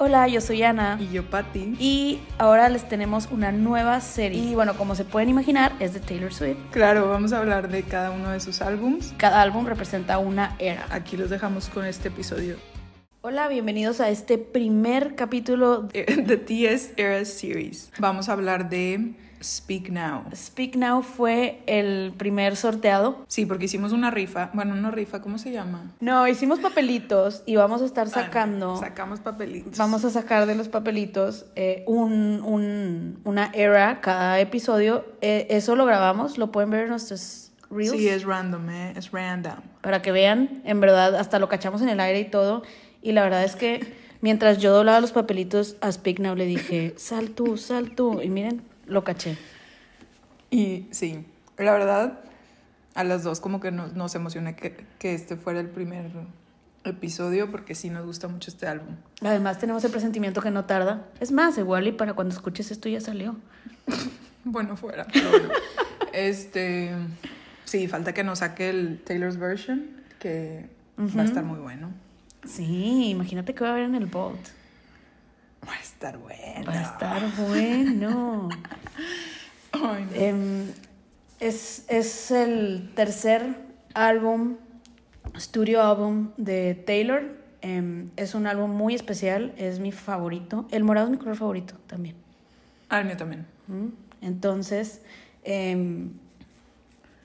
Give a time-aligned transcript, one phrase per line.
[0.00, 0.98] Hola, yo soy Ana.
[1.00, 1.76] Y yo, Patty.
[1.78, 4.42] Y ahora les tenemos una nueva serie.
[4.42, 6.58] Y bueno, como se pueden imaginar, es de Taylor Swift.
[6.72, 9.14] Claro, vamos a hablar de cada uno de sus álbums.
[9.18, 10.84] Cada álbum representa una era.
[10.90, 12.56] Aquí los dejamos con este episodio.
[13.20, 17.92] Hola, bienvenidos a este primer capítulo de The TS Era Series.
[18.00, 19.14] Vamos a hablar de
[19.44, 20.24] Speak Now.
[20.34, 23.24] Speak Now fue el primer sorteado.
[23.28, 24.50] Sí, porque hicimos una rifa.
[24.54, 25.92] Bueno, una rifa, ¿cómo se llama?
[26.00, 28.78] No, hicimos papelitos y vamos a estar sacando.
[28.78, 29.76] sacamos papelitos.
[29.76, 35.04] Vamos a sacar de los papelitos eh, un, un, una era cada episodio.
[35.20, 37.92] Eh, eso lo grabamos, lo pueden ver en nuestros reels.
[37.92, 38.94] Sí, es random, ¿eh?
[38.96, 39.56] es random.
[39.82, 42.62] Para que vean, en verdad, hasta lo cachamos en el aire y todo.
[43.02, 43.92] Y la verdad es que
[44.22, 48.22] mientras yo doblaba los papelitos a Speak Now le dije, sal tú, sal tú.
[48.22, 49.36] Y miren, lo caché.
[50.50, 51.24] Y sí,
[51.58, 52.20] la verdad,
[52.94, 56.10] a las dos como que nos, nos emocioné que, que este fuera el primer
[56.84, 58.96] episodio porque sí nos gusta mucho este álbum.
[59.22, 61.06] Además tenemos el presentimiento que no tarda.
[61.20, 63.36] Es más, igual y para cuando escuches esto ya salió.
[64.44, 65.06] bueno, fuera.
[65.12, 65.48] Pero bueno.
[66.12, 66.92] este,
[67.64, 69.86] sí, falta que nos saque el Taylor's version,
[70.18, 71.90] que va a estar muy bueno.
[72.46, 74.48] Sí, imagínate que va a haber en el Vault.
[75.66, 76.66] Va a estar bueno.
[76.66, 78.48] Va a estar bueno.
[80.14, 80.70] Em,
[81.40, 83.56] es, es el tercer
[83.92, 84.54] álbum,
[85.36, 87.24] studio álbum de Taylor.
[87.60, 90.66] Em, es un álbum muy especial, es mi favorito.
[90.70, 92.14] El morado es mi color favorito también.
[92.88, 93.46] Ah, el mío también.
[94.20, 95.02] Entonces,
[95.42, 96.12] em,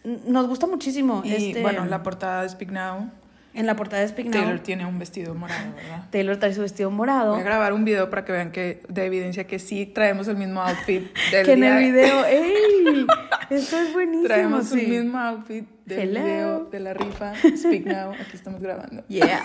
[0.04, 1.22] nos gusta muchísimo.
[1.24, 3.12] Y este, bueno, la portada de Speak Now
[3.54, 4.34] en la portada de Speak Now.
[4.34, 6.06] Taylor tiene un vestido morado, ¿verdad?
[6.12, 7.32] Taylor trae su vestido morado.
[7.32, 10.38] Voy a grabar un video para que vean que de evidencia que sí traemos el
[10.38, 13.08] mismo outfit del que en el video, ¡ey!
[13.50, 14.28] Esto es buenísimo.
[14.28, 14.80] Traemos sí.
[14.80, 17.34] el mismo outfit del video de la rifa.
[17.36, 19.04] Speak Now, aquí estamos grabando.
[19.10, 19.44] Yeah.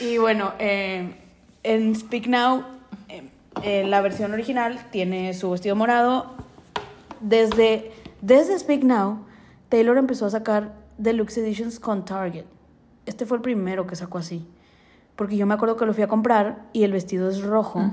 [0.00, 1.14] y bueno, eh,
[1.62, 2.64] en Speak Now,
[3.62, 6.34] eh, la versión original tiene su vestido morado.
[7.20, 9.24] Desde, desde Speak Now,
[9.68, 12.44] Taylor empezó a sacar Deluxe Editions con Target.
[13.06, 14.46] Este fue el primero que sacó así.
[15.16, 17.92] Porque yo me acuerdo que lo fui a comprar y el vestido es rojo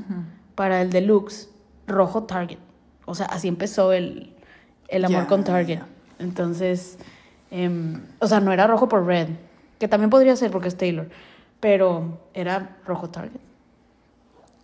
[0.55, 1.49] para el Deluxe,
[1.87, 2.57] rojo Target.
[3.05, 4.35] O sea, así empezó el,
[4.87, 5.81] el amor con Target.
[6.17, 6.97] Entonces,
[7.51, 9.27] em, o sea, no era rojo por red,
[9.79, 11.09] que también podría ser porque es Taylor,
[11.59, 13.39] pero era rojo Target.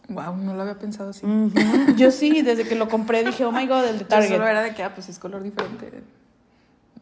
[0.09, 1.27] Wow, no lo había pensado así.
[1.97, 4.29] Yo sí, desde que lo compré dije, oh my god, el de Target.
[4.29, 6.01] solo era de que, ah, pues es color diferente.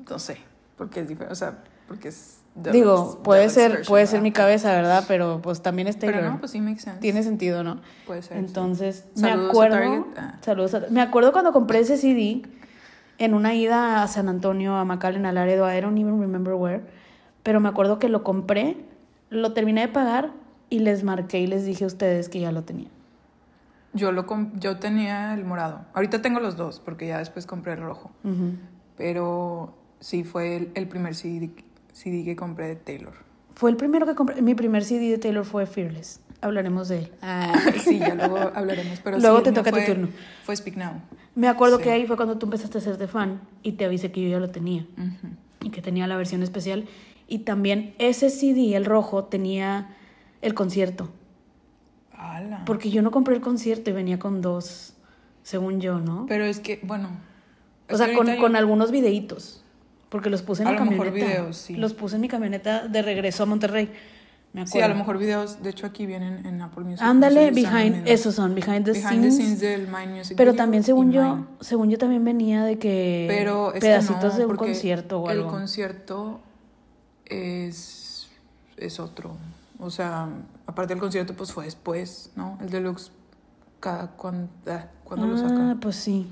[0.09, 2.41] No sé porque es diferente, o sea, porque es...
[2.55, 5.03] Digo, puede ser, puede ser mi cabeza, ¿verdad?
[5.09, 6.21] Pero pues también es Taylor.
[6.21, 7.01] Pero no, pues sí makes sense.
[7.01, 7.81] Tiene sentido, ¿no?
[8.07, 8.37] Puede ser.
[8.37, 10.07] Entonces, me acuerdo...
[10.15, 10.37] Ah.
[10.39, 12.43] Saludos a, Me acuerdo cuando compré ese CD
[13.17, 16.81] en una ida a San Antonio, a McAllen, a Laredo, I don't even remember where,
[17.43, 18.77] pero me acuerdo que lo compré,
[19.29, 20.31] lo terminé de pagar
[20.69, 22.89] y les marqué y les dije a ustedes que ya lo tenía.
[23.93, 24.25] Yo, lo
[24.55, 25.85] yo tenía el morado.
[25.93, 28.11] Ahorita tengo los dos, porque ya después compré el rojo.
[28.97, 31.49] Pero Sí, fue el, primer CD,
[32.03, 33.13] que compré de Taylor.
[33.55, 34.41] Fue el primero que compré.
[34.41, 36.21] Mi primer CD de Taylor fue Fearless.
[36.41, 37.11] Hablaremos de él.
[37.21, 38.99] Ah, sí, ya luego hablaremos.
[39.03, 40.09] Pero luego te toca tu turno.
[40.43, 41.01] Fue Speak Now.
[41.33, 44.11] Me acuerdo que ahí fue cuando tú empezaste a ser de fan y te avisé
[44.11, 44.85] que yo ya lo tenía.
[45.61, 46.85] Y que tenía la versión especial.
[47.27, 49.95] Y también ese CD, el rojo, tenía
[50.41, 51.09] el concierto.
[52.11, 52.63] ¡Hala!
[52.65, 54.93] Porque yo no compré el concierto y venía con dos,
[55.43, 56.25] según yo, ¿no?
[56.27, 57.09] Pero es que, bueno.
[57.89, 59.64] O sea, con, con algunos videitos.
[60.15, 61.11] Porque los puse en a mi lo camioneta.
[61.11, 61.75] Mejor videos, sí.
[61.75, 63.91] Los puse en mi camioneta de regreso a Monterrey.
[64.53, 64.71] Me acuerdo.
[64.71, 67.01] Sí, a lo mejor videos, de hecho aquí vienen en Apple Music.
[67.01, 69.37] Ándale, behind, esos son, behind the behind scenes.
[69.37, 70.37] the scenes del Mind Music.
[70.37, 75.19] Pero también según yo, según yo también venía de que Pero pedacitos de un concierto
[75.19, 75.47] o algo.
[75.47, 76.39] El concierto
[77.25, 78.29] es,
[78.77, 79.35] es otro.
[79.79, 80.29] O sea,
[80.65, 82.57] aparte del concierto, pues fue después, ¿no?
[82.61, 83.11] El deluxe,
[83.81, 85.71] cada, cuando, ah, cuando lo sacan.
[85.71, 86.25] Ah, pues sí.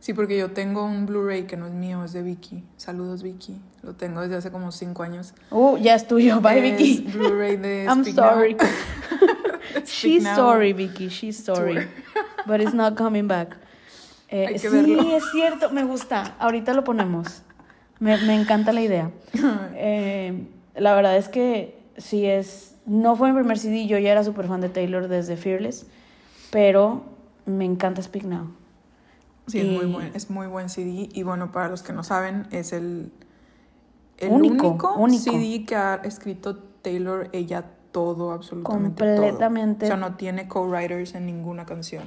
[0.00, 2.64] Sí, porque yo tengo un Blu-ray que no es mío, es de Vicky.
[2.78, 3.60] Saludos, Vicky.
[3.82, 5.34] Lo tengo desde hace como cinco años.
[5.50, 6.40] Uh, ya es tuyo.
[6.40, 7.06] Bye, Vicky.
[7.12, 8.56] Blu-ray de I'm sorry.
[9.84, 11.08] She's sorry, Vicky.
[11.08, 11.86] She's sorry.
[12.46, 13.56] But it's not coming back.
[14.28, 14.66] Eh, sí,
[15.12, 15.70] es cierto.
[15.70, 16.34] Me gusta.
[16.38, 17.42] Ahorita lo ponemos.
[17.98, 19.10] Me, me encanta la idea.
[19.74, 20.46] Eh,
[20.76, 22.76] la verdad es que sí es...
[22.86, 23.86] No fue mi primer CD.
[23.86, 25.86] Yo ya era súper fan de Taylor desde Fearless.
[26.50, 27.04] Pero
[27.44, 28.50] me encanta Speak Now.
[29.50, 31.08] Sí, es, muy buen, es muy buen CD.
[31.12, 33.12] Y bueno, para los que no saben, es el,
[34.18, 34.78] el único,
[35.10, 39.86] CD que ha escrito Taylor ella todo, absolutamente Completamente.
[39.86, 39.96] todo.
[39.96, 42.04] O sea, no tiene co-writers en ninguna canción.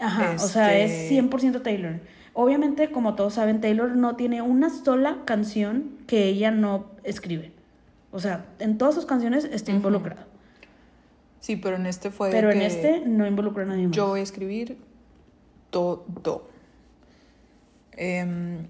[0.00, 2.00] Ajá, o sea, es 100% este Taylor.
[2.34, 7.52] Obviamente, como todos saben, Taylor no tiene una sola canción que ella no escribe.
[8.12, 10.22] O sea, en todas sus canciones está involucrado.
[11.40, 12.30] Sí, pero en este fue.
[12.30, 13.96] Pero en este no involucró a nadie más.
[13.96, 14.78] Yo voy a escribir
[15.70, 16.48] todo.
[17.92, 18.68] Em,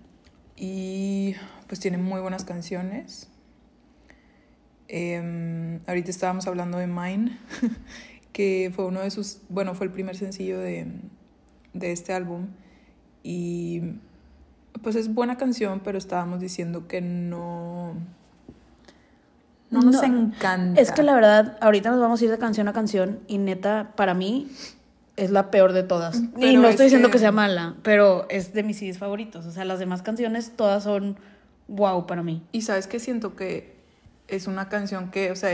[0.56, 1.34] y
[1.66, 3.28] pues tiene muy buenas canciones.
[4.88, 7.38] Em, ahorita estábamos hablando de Mine,
[8.32, 10.86] que fue uno de sus, bueno, fue el primer sencillo de,
[11.74, 12.46] de este álbum.
[13.22, 13.82] Y
[14.82, 17.94] pues es buena canción, pero estábamos diciendo que no...
[19.70, 20.80] No nos encanta.
[20.80, 23.92] Es que la verdad, ahorita nos vamos a ir de canción a canción y neta,
[23.96, 24.48] para mí
[25.18, 26.22] es la peor de todas.
[26.38, 27.18] y no estoy diciendo que...
[27.18, 29.44] sea mala, pero es de mis CDs favoritos.
[29.46, 31.18] O sea, las demás canciones todas son
[31.66, 32.42] wow para mí.
[32.52, 33.76] Y sabes que siento que
[34.28, 35.50] es una canción que, o sea,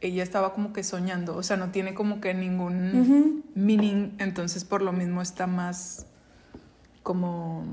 [0.00, 4.82] ella estaba como que soñando, o sea, no tiene como que ningún meaning, entonces por
[4.82, 6.06] lo mismo está más
[7.02, 7.64] como...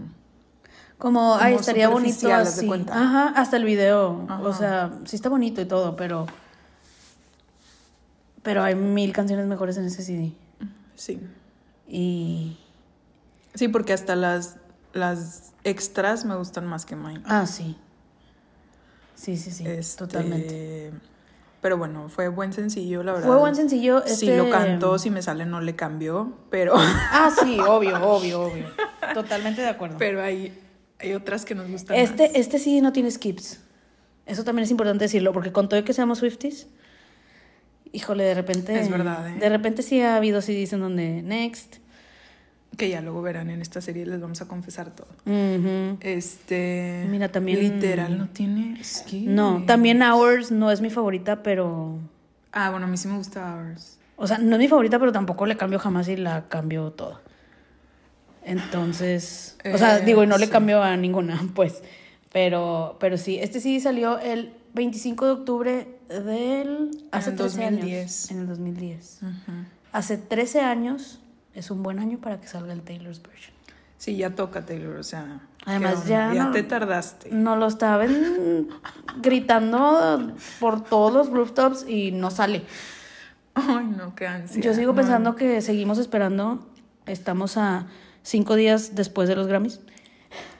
[0.97, 2.69] Como, ay, estaría bonito así.
[2.91, 6.27] Ajá, hasta el video, o sea, sí está bonito y todo, pero...
[8.43, 10.33] Pero hay mil canciones mejores en ese CD.
[11.01, 11.19] Sí.
[11.87, 12.59] Y...
[13.55, 14.57] Sí, porque hasta las,
[14.93, 17.23] las extras me gustan más que mine.
[17.25, 17.75] Ah, sí.
[19.15, 20.91] Sí, sí, sí, este, totalmente.
[21.59, 23.27] Pero bueno, fue buen sencillo, la verdad.
[23.27, 24.03] Fue buen sencillo.
[24.05, 26.75] Si lo este, cantó, si me sale, no le cambió, pero...
[26.77, 28.67] Ah, sí, obvio, obvio, obvio.
[29.15, 29.97] Totalmente de acuerdo.
[29.97, 30.55] Pero hay,
[30.99, 32.35] hay otras que nos gustan este, más.
[32.35, 33.59] Este sí no tiene skips.
[34.27, 36.67] Eso también es importante decirlo, porque con todo que seamos Swifties,
[37.91, 38.79] híjole, de repente...
[38.79, 39.39] Es verdad, ¿eh?
[39.39, 41.77] De repente sí ha habido CDs en donde next,
[42.77, 45.07] que ya luego verán en esta serie, les vamos a confesar todo.
[45.99, 47.05] Este.
[47.09, 47.59] Mira, también.
[47.59, 48.81] Literal, no tiene
[49.25, 51.99] No, también Hours no es mi favorita, pero.
[52.51, 53.99] Ah, bueno, a mí sí me gusta Hours.
[54.15, 57.21] O sea, no es mi favorita, pero tampoco le cambio jamás y la cambio toda.
[58.43, 59.57] Entonces.
[59.71, 61.83] o sea, eh, digo, y no le cambio a ninguna, pues.
[62.31, 66.91] Pero, pero sí, este sí salió el 25 de octubre del.
[67.11, 68.31] Hace en el 2010.
[68.31, 69.19] en el 2010.
[69.91, 71.19] Hace 13 años
[71.53, 73.53] es un buen año para que salga el Taylor's version.
[73.97, 75.41] Sí, ya toca Taylor, o sea.
[75.65, 76.33] Además, ya.
[76.33, 77.29] Ya te tardaste.
[77.31, 78.67] No lo estaban
[79.21, 82.63] gritando por todos los rooftops y no sale.
[83.53, 84.61] Ay, no, qué ansia.
[84.61, 86.67] Yo sigo pensando que seguimos esperando.
[87.05, 87.87] Estamos a
[88.23, 89.81] cinco días después de los Grammys.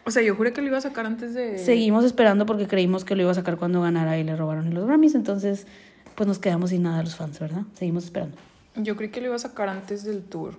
[0.04, 1.58] O sea, yo juré que lo iba a sacar antes de.
[1.58, 4.86] Seguimos esperando porque creímos que lo iba a sacar cuando ganara y le robaron los
[4.86, 5.16] Grammys.
[5.16, 5.68] Entonces,
[6.16, 7.64] pues nos quedamos sin nada los fans, ¿verdad?
[7.74, 8.38] Seguimos esperando.
[8.76, 10.56] Yo creí que lo iba a sacar antes del tour.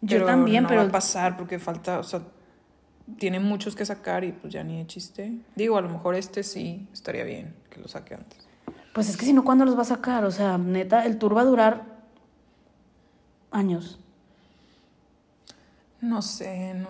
[0.00, 0.80] Yo también, pero.
[0.80, 2.22] va a pasar porque falta, o sea,
[3.18, 5.32] tiene muchos que sacar y pues ya ni de chiste.
[5.54, 8.48] Digo, a lo mejor este sí estaría bien que lo saque antes.
[8.94, 10.24] Pues es que si no, ¿cuándo los va a sacar?
[10.24, 11.84] O sea, neta, el tour va a durar
[13.50, 13.98] años.
[16.00, 16.88] No sé, no...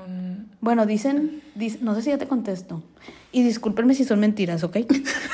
[0.60, 1.42] Bueno, dicen,
[1.80, 2.82] no sé si ya te contesto.
[3.32, 4.78] Y discúlpenme si son mentiras, ¿ok?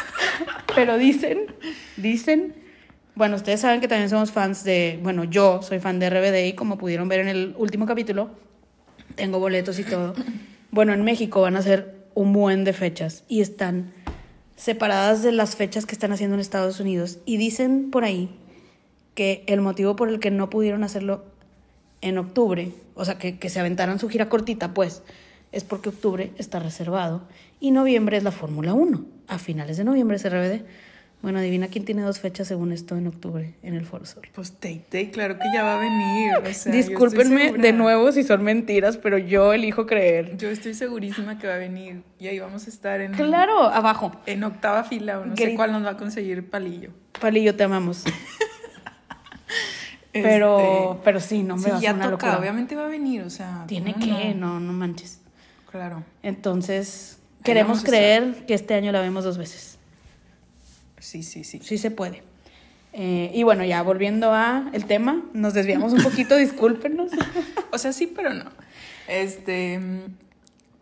[0.74, 1.46] Pero dicen,
[1.96, 2.54] dicen
[3.16, 6.52] bueno, ustedes saben que también somos fans de, bueno, yo soy fan de RBD y
[6.52, 8.28] como pudieron ver en el último capítulo,
[9.14, 10.12] tengo boletos y todo.
[10.70, 13.94] Bueno, en México van a ser un buen de fechas y están
[14.54, 17.18] separadas de las fechas que están haciendo en Estados Unidos.
[17.24, 18.28] Y dicen por ahí
[19.14, 21.24] que el motivo por el que no pudieron hacerlo
[22.00, 25.02] en octubre, o sea, que, que se aventaran su gira cortita, pues,
[25.52, 27.22] es porque octubre está reservado
[27.60, 29.04] y noviembre es la Fórmula 1.
[29.28, 30.64] A finales de noviembre es RBD.
[31.22, 34.28] Bueno, adivina quién tiene dos fechas según esto en octubre en el Foro Sol.
[34.34, 36.30] Pues Tay claro que ya va a venir.
[36.66, 40.36] Discúlpenme de nuevo si son mentiras, pero yo elijo creer.
[40.36, 43.12] Yo estoy segurísima que va a venir y ahí vamos a estar en.
[43.14, 44.12] Claro, abajo.
[44.26, 46.90] En octava fila, o no sé cuál nos va a conseguir Palillo.
[47.18, 48.04] Palillo, te amamos.
[50.22, 52.38] pero, este, pero sí, no me va a una locura.
[52.38, 53.64] Obviamente va a venir, o sea.
[53.66, 54.60] Tiene que, no?
[54.60, 55.20] no, manches.
[55.70, 56.04] Claro.
[56.22, 59.78] Entonces, queremos creer que este año la vemos dos veces.
[60.98, 61.60] Sí, sí, sí.
[61.62, 62.22] Sí se puede.
[62.92, 67.12] Eh, y bueno, ya volviendo a el tema, nos desviamos un poquito, discúlpenos.
[67.70, 68.46] o sea, sí, pero no.
[69.06, 69.78] Este.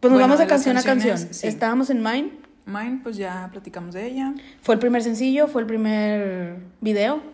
[0.01, 1.19] Pues nos vamos de canción a canción.
[1.43, 2.31] Estábamos en Mine.
[2.67, 4.35] Mine, pues ya platicamos de ella.
[4.63, 7.34] Fue el primer sencillo, fue el primer video.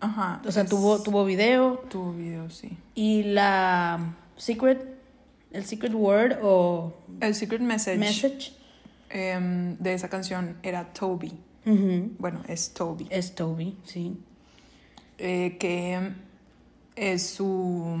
[0.00, 0.42] Ajá.
[0.46, 1.82] O sea, tuvo, tuvo video.
[1.88, 2.76] Tuvo video, sí.
[2.94, 4.84] Y la Secret,
[5.52, 6.92] el Secret Word o...
[7.20, 7.98] El Secret Message.
[7.98, 8.52] Message.
[9.10, 11.32] Em, de esa canción era Toby.
[11.64, 13.06] Bueno, es Toby.
[13.10, 14.16] Es Toby, sí.
[15.18, 16.12] Eh, que
[16.96, 17.98] es su,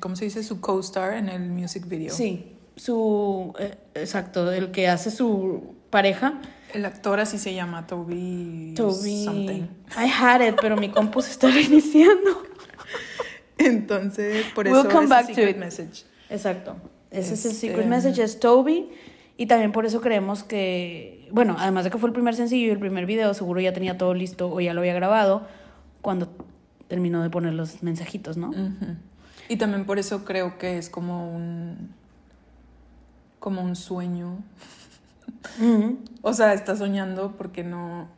[0.00, 0.42] ¿cómo se dice?
[0.42, 2.14] Su co-star en el music video.
[2.14, 6.40] Sí, su, eh, exacto, el que hace su pareja.
[6.72, 8.74] El actor así se llama, Toby.
[8.76, 9.24] Toby.
[9.24, 9.62] Something.
[9.96, 12.42] I had it, pero mi compu se está reiniciando.
[13.58, 16.04] Entonces, por eso we'll come es back secret to message.
[16.30, 16.76] Exacto.
[17.10, 18.88] Ese es el secret este, message, es Toby.
[19.36, 22.70] Y también por eso creemos que, bueno, además de que fue el primer sencillo y
[22.70, 25.46] el primer video, seguro ya tenía todo listo o ya lo había grabado
[26.02, 26.28] cuando
[26.88, 28.50] terminó de poner los mensajitos, ¿no?
[29.48, 31.94] Y también por eso creo que es como un.
[33.38, 34.38] Como un sueño.
[36.22, 38.08] O sea, está soñando porque no.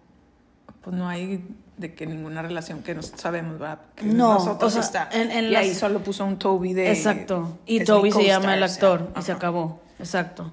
[0.82, 1.44] Pues no hay
[1.76, 3.80] de que ninguna relación que nos sabemos, ¿verdad?
[3.96, 5.18] Que No, nosotros o sea, está.
[5.18, 6.90] en- en y ahí las- só puso un Toby de.
[6.90, 7.58] Exacto.
[7.66, 9.80] Y Toby se llama el co-star, o sea, actor y se acabó.
[9.98, 10.52] Exacto.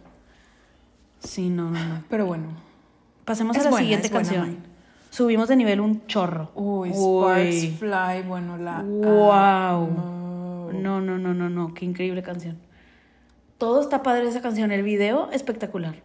[1.20, 2.04] Sí, no, no, no.
[2.10, 2.48] Pero bueno.
[3.26, 4.58] Pasemos Es a la buena, siguiente buena, canción.
[5.10, 6.52] Subimos de nivel un chorro.
[6.56, 7.74] Uy, Uy.
[7.74, 8.82] Sparks Fly, bueno, la.
[8.84, 10.72] Wow.
[10.74, 11.74] No, no, no, no, no.
[11.74, 12.58] Qué increíble canción.
[13.58, 14.72] Todo está padre esa canción.
[14.72, 15.96] El video, espectacular.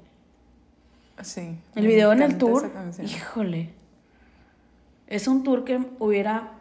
[1.23, 1.57] Sí.
[1.75, 2.71] El video en el tour,
[3.03, 3.71] híjole.
[5.07, 6.53] Es un tour que hubiera.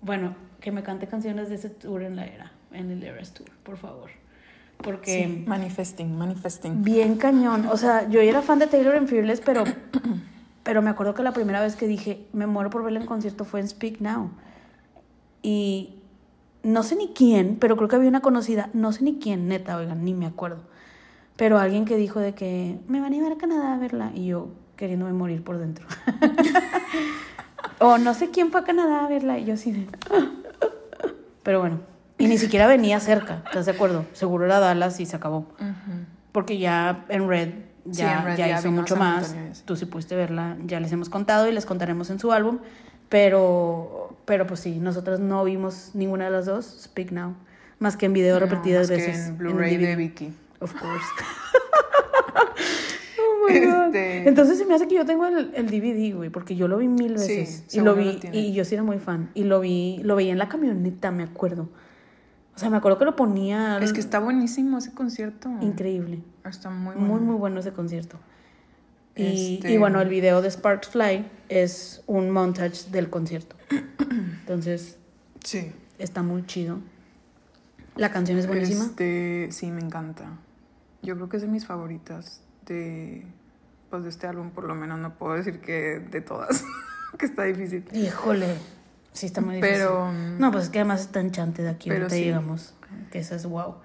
[0.00, 3.48] Bueno, que me cante canciones de ese tour en la era, en el Eras Tour,
[3.62, 4.10] por favor.
[4.78, 6.82] Porque Sí, manifesting, manifesting.
[6.82, 7.66] bien cañón.
[7.66, 9.62] O sea, yo era fan de Taylor en Fearless, pero,
[10.64, 13.44] pero me acuerdo que la primera vez que dije, me muero por verla en concierto
[13.44, 14.30] fue en Speak Now.
[15.42, 16.01] Y
[16.62, 19.76] no sé ni quién, pero creo que había una conocida, no sé ni quién, neta,
[19.76, 20.62] oigan, ni me acuerdo.
[21.36, 24.26] Pero alguien que dijo de que me van a llevar a Canadá a verla y
[24.26, 25.86] yo queriéndome morir por dentro.
[27.78, 29.86] o no sé quién fue a Canadá a verla y yo así de...
[31.42, 31.80] Pero bueno,
[32.18, 34.06] y ni siquiera venía cerca, ¿estás de acuerdo?
[34.12, 35.38] Seguro era Dallas y se acabó.
[35.58, 36.06] Ujú.
[36.30, 37.50] Porque ya en Red
[37.90, 39.34] Sí, ya, en Red ya ya hizo mucho más.
[39.64, 42.58] Tú sí pudiste verla, ya les hemos contado y les contaremos en su álbum.
[43.12, 47.34] Pero, pero pues sí, nosotros no vimos ninguna de las dos, Speak Now,
[47.78, 49.26] más que en video No, repetidas más que veces.
[49.28, 50.32] En Blu-ray de Vicky.
[50.60, 51.04] Of course.
[53.18, 53.94] oh my God.
[53.94, 56.78] Este- Entonces se me hace que yo tengo el, el DVD, güey, porque yo lo
[56.78, 57.64] vi mil Sí, veces.
[57.68, 59.28] y seguro lo vi, y yo sí era muy fan.
[59.34, 61.68] Y lo vi, lo veía en la camioneta, me acuerdo.
[62.54, 63.78] O sea, me acuerdo que lo ponía.
[63.82, 65.50] Es que está buenísimo ese concierto.
[65.60, 66.22] increíble.
[66.46, 67.08] Está muy bueno.
[67.08, 68.18] Muy, muy bueno ese concierto.
[69.14, 73.56] Y, Este- y bueno, el video de Sparks Fly es un montage del concierto.
[74.40, 74.96] Entonces,
[75.44, 75.72] Sí.
[75.98, 76.78] está muy chido.
[77.96, 78.84] La canción es buenísima.
[78.86, 80.38] Este, sí, me encanta.
[81.02, 83.26] Yo creo que es de mis favoritas de,
[83.90, 86.64] pues, de este álbum, por lo menos no puedo decir que de todas,
[87.18, 87.84] que está difícil.
[87.92, 88.54] Híjole,
[89.12, 89.76] sí está muy difícil.
[89.76, 92.24] Pero, No, pues es que además está enchante de aquí, Pero ahorita sí.
[92.24, 92.74] llegamos.
[93.10, 93.76] Que eso es wow.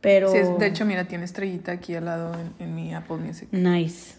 [0.00, 0.32] Pero.
[0.32, 3.48] sí, de hecho, mira, tiene estrellita aquí al lado en, en mi Apple Music.
[3.52, 4.14] Nice.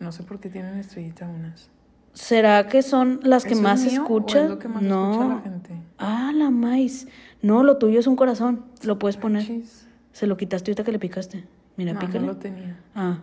[0.00, 1.70] No sé por qué tienen estrellita unas.
[2.12, 4.52] ¿Será que son las que ¿Eso es más escuchan?
[4.52, 5.10] es no.
[5.12, 5.70] escucha la gente?
[5.98, 7.08] Ah, la maíz.
[7.42, 8.64] No, lo tuyo es un corazón.
[8.82, 9.44] Lo puedes poner.
[9.46, 9.86] Chis.
[10.12, 11.44] Se lo quitaste ahorita que le picaste.
[11.76, 12.20] Mira, No, pícale.
[12.20, 12.78] no lo tenía.
[12.94, 13.18] Ah.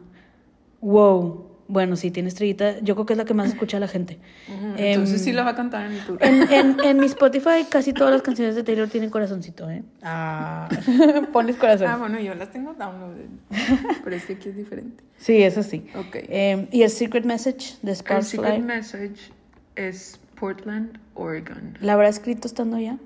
[0.82, 1.48] Wow.
[1.68, 2.80] Bueno, sí, tiene estrellita.
[2.82, 4.20] Yo creo que es la que más escucha la gente.
[4.50, 6.18] Em, Entonces sí la va a cantar en el tour.
[6.22, 9.84] En, en, en mi Spotify casi todas las canciones de Taylor tienen corazoncito, ¿eh?
[10.02, 10.68] Ah.
[11.34, 11.88] Pones corazón.
[11.88, 13.28] Ah, bueno, yo las tengo downloaded.
[14.04, 15.04] Pero es que aquí es diferente.
[15.18, 15.86] Sí, eso sí.
[15.96, 16.16] Ok.
[16.16, 18.62] Eh, y el Secret Message de El Sparks secret Fly.
[18.62, 19.32] message
[19.76, 21.78] es Portland, Oregon.
[21.80, 22.98] ¿La habrá escrito estando allá?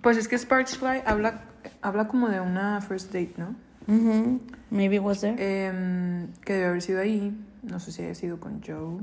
[0.00, 1.42] Pues es que Sparks Fly habla,
[1.82, 3.54] habla como de una first date, ¿no?
[3.86, 4.40] Mhm.
[4.70, 5.34] Maybe was there.
[5.38, 7.32] Em, que debe haber sido ahí.
[7.62, 9.00] No sé si haya sido con Joe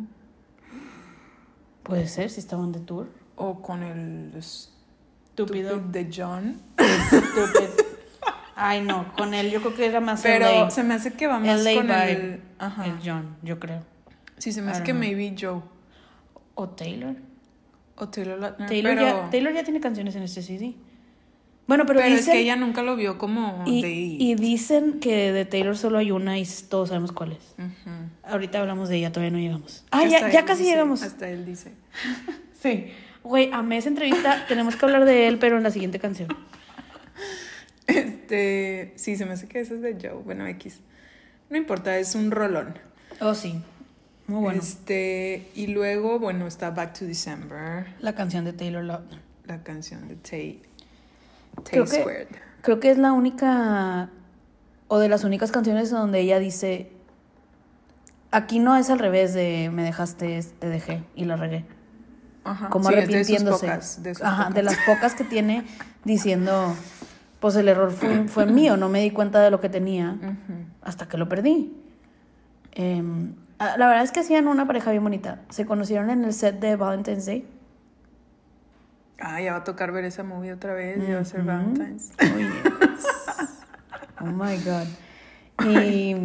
[1.84, 3.08] Puede ser, si estaban de tour.
[3.36, 5.80] o con el Estúpido.
[5.80, 6.62] de John.
[6.78, 7.90] Estúpido.
[8.56, 10.70] Ay, no, con él yo creo que era más Pero LA.
[10.70, 12.42] se me hace que va más LA con el.
[12.60, 12.86] Ajá.
[12.86, 13.84] El John, yo creo.
[14.38, 15.00] Sí, se me hace que know.
[15.00, 15.62] maybe Joe
[16.56, 17.16] O Taylor.
[17.96, 18.68] o Taylor Lautner.
[18.68, 20.76] Taylor, pero, ya, Taylor ya tiene canciones en este CD.
[21.70, 23.92] Bueno, pero, pero, es que ella nunca lo vio como y, de.
[23.92, 27.56] y dicen que de Taylor solo hay una y todos sabemos cuál es.
[28.24, 29.86] Ahorita hablamos de ella, todavía no llegamos.
[29.92, 31.04] Ah, Hasta ya, ya casi dice- llegamos.
[31.04, 31.72] Hasta él dice.
[32.62, 32.88] Sí.
[33.24, 34.46] Güey, amé esa entrevista.
[34.50, 36.28] Tenemos que hablar de él, pero en la siguiente canción.
[37.88, 38.94] Este.
[38.96, 40.22] Sí, se me hace que ese es de Joe.
[40.24, 40.80] Bueno, X.
[41.50, 42.76] No importa, es un rolón.
[43.22, 43.62] Oh, sí.
[44.28, 44.60] Muy bueno.
[44.62, 49.20] Este, y luego, bueno, está Back to December, La canción de Taylor Lautner.
[49.46, 50.62] la canción de Tay.
[51.64, 52.28] Creo que-.
[52.62, 54.10] Creo que es la única,
[54.88, 56.92] o de las únicas canciones donde ella dice,
[58.32, 61.66] aquí no es al revés de me dejaste, te dejé y la regué.
[62.44, 62.70] Ajá.
[62.70, 63.66] Como sí, de arrepintiéndose.
[63.68, 65.66] pocas, de Ajá, las pocas que tiene
[66.04, 66.76] diciendo,
[67.40, 70.18] pues el error fue, fue mío, no me di cuenta de lo que tenía
[70.82, 71.74] hasta que lo perdí.
[72.72, 75.42] Em, la verdad es que hacían una pareja bien bonita.
[75.50, 77.46] Se conocieron en el set de Valentine's Day.
[79.22, 81.44] Ah, ya va a tocar ver esa movie otra vez, ya va a ser.
[81.44, 82.12] Valentine's.
[82.22, 83.06] Oh, yes.
[84.22, 84.88] Oh my God.
[85.70, 86.16] Y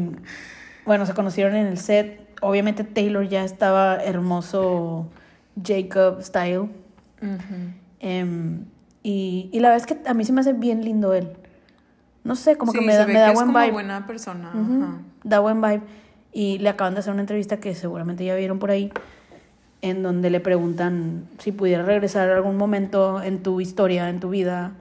[0.87, 2.21] bueno, se conocieron en el set.
[2.41, 5.09] Obviamente Taylor ya estaba hermoso
[5.63, 6.69] Jacob style.
[8.01, 8.65] Em,
[9.03, 11.37] y, y la verdad es que a mí se me hace bien lindo él.
[12.23, 13.73] no sé, como Sí, que me da, me da que es buen como vibe.
[13.73, 14.51] buena persona.
[14.55, 14.99] Ujú, ajá.
[15.25, 15.83] Da buen vibe.
[16.33, 18.93] Y le acaban de hacer una entrevista que seguramente ya vieron por ahí,
[19.85, 24.31] en donde le preguntan si pudiera regresar a algún momento en tu historia, en tu
[24.31, 24.73] vida,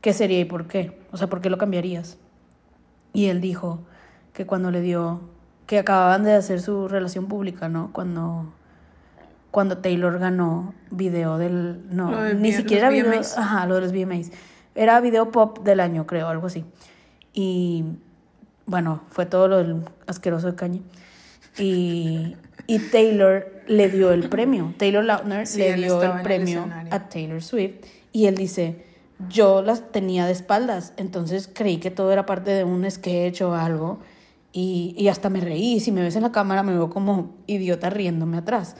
[0.00, 0.98] ¿qué sería y por qué?
[1.12, 2.16] O sea, ¿por qué lo cambiarías?
[3.12, 3.80] Y él dijo
[4.32, 5.20] que cuando le dio,
[5.66, 7.90] que acababan de hacer su relación pública, ¿no?
[7.92, 8.50] Cuando,
[9.50, 14.30] cuando Taylor ganó video del, no, de ni siquiera video, ajá, lo de los VMAs.
[14.74, 16.64] Era video pop del año, creo, algo así.
[17.34, 17.84] Y
[18.64, 20.80] bueno, fue todo lo del asqueroso de Caña.
[21.58, 22.36] Y,
[22.66, 24.74] y Taylor le dio el premio.
[24.76, 26.94] Taylor Lautner Sí, le dio el el premio escenario.
[26.94, 27.74] a Taylor Swift.
[28.12, 28.84] Y él dice,
[29.28, 33.54] yo las tenía de espaldas, entonces creí que todo era parte de un sketch o
[33.54, 34.00] algo.
[34.52, 35.80] Y, y hasta me reí.
[35.80, 38.76] Si me ves en la cámara, me veo como idiota riéndome atrás.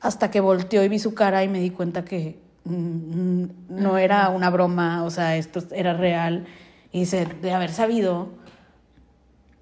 [0.00, 4.28] Hasta que volteó y vi su cara y me di cuenta que mm, no era
[4.30, 6.46] una broma, o sea, esto era real.
[6.92, 8.30] Y dice, de haber sabido,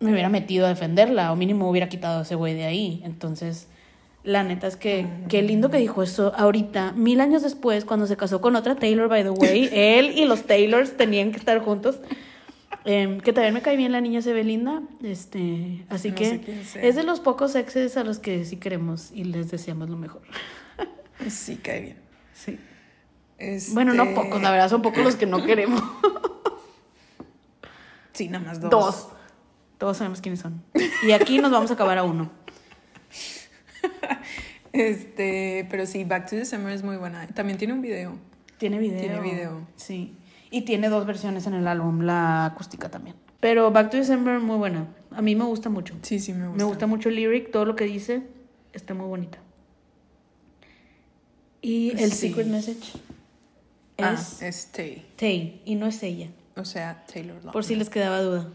[0.00, 3.00] me hubiera metido a defenderla, o mínimo hubiera quitado a ese güey de ahí.
[3.04, 3.68] Entonces,
[4.24, 8.16] la neta es que qué lindo que dijo eso ahorita, mil años después, cuando se
[8.16, 12.00] casó con otra Taylor, by the way, él y los Taylors tenían que estar juntos.
[12.84, 14.80] Em, que también me cae bien la niña, se ve linda.
[15.02, 19.24] Este, así No que es de los pocos exes a los que sí queremos y
[19.24, 20.22] les deseamos lo mejor.
[21.28, 21.96] Sí, cae bien.
[22.34, 22.60] Sí.
[23.38, 25.82] Este, Bueno, no pocos, la verdad son pocos los que no queremos.
[28.12, 28.70] Sí, nada más dos.
[28.70, 29.08] Dos.
[29.78, 30.62] Todos sabemos quiénes son.
[31.06, 32.30] Y aquí nos vamos a acabar a uno.
[34.72, 37.26] Este, pero sí, Back to December es muy buena.
[37.28, 38.14] También tiene un video.
[38.58, 39.00] Tiene video.
[39.00, 39.66] Tiene video.
[39.76, 40.14] Sí.
[40.50, 43.16] Y tiene dos versiones en el álbum, la acústica también.
[43.40, 44.88] Pero Back to December, muy buena.
[45.12, 45.94] A mí me gusta mucho.
[46.02, 46.58] Sí, sí, me gusta.
[46.58, 48.22] Me gusta mucho el lyric, todo lo que dice
[48.74, 49.38] está muy bonita.
[51.62, 52.28] Y el Sí.
[52.28, 52.92] secret message
[53.98, 55.06] Ah, es es Tay.
[55.16, 57.52] Tay y no es ella, O sea, Taylor Lautner.
[57.52, 58.48] por si les quedaba duda.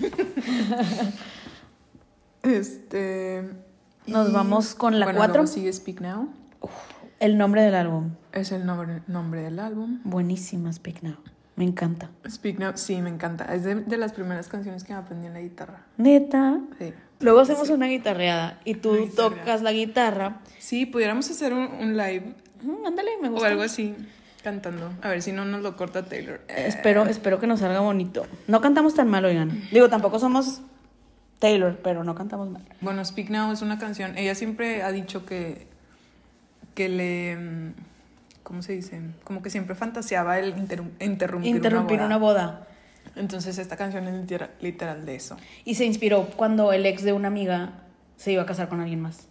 [2.42, 3.42] Este.
[4.06, 5.34] Nos y- vamos con la bueno, cuatro.
[5.42, 6.28] luego sigue Speak Now.
[7.20, 10.00] El nombre del álbum, Es el nombre, nombre del álbum.
[10.04, 11.16] buenísima Speak Now.
[11.56, 12.10] Me encanta.
[12.30, 13.52] Speak Now, sí, me encanta.
[13.52, 15.84] Es de, de las primeras canciones que me aprendí en la guitarra.
[15.96, 16.60] Neta.
[16.78, 16.92] Sí.
[17.20, 19.40] Luego hacemos una guitarreada y tú guitarreada.
[19.40, 20.40] tocas la guitarra.
[20.60, 22.34] Sí, pudiéramos hacer un, un live
[22.86, 23.48] ándale, me o gusta.
[23.48, 23.96] algo así,
[24.42, 24.92] cantando.
[25.02, 26.40] A ver si no nos lo corta Taylor.
[26.48, 28.26] Eh, Espero, espero que nos salga bonito.
[28.46, 29.62] No cantamos tan mal, oigan.
[29.72, 30.60] Digo, tampoco somos
[31.38, 32.62] Taylor, pero no cantamos mal.
[32.80, 34.16] Bueno, Speak Now es una canción.
[34.18, 35.66] Ella siempre ha dicho que,
[36.74, 37.36] que le.
[37.36, 37.72] mm,
[38.42, 39.00] ¿Cómo se dice?
[39.24, 42.46] Como que siempre fantaseaba el interrum- interrumpir, Interrumpir una boda.
[42.46, 42.64] boda.
[43.16, 45.36] Entonces, esta canción es literal, literal de eso.
[45.64, 47.72] Y se inspiró cuando el ex de una amiga
[48.16, 49.26] se iba a casar con alguien más.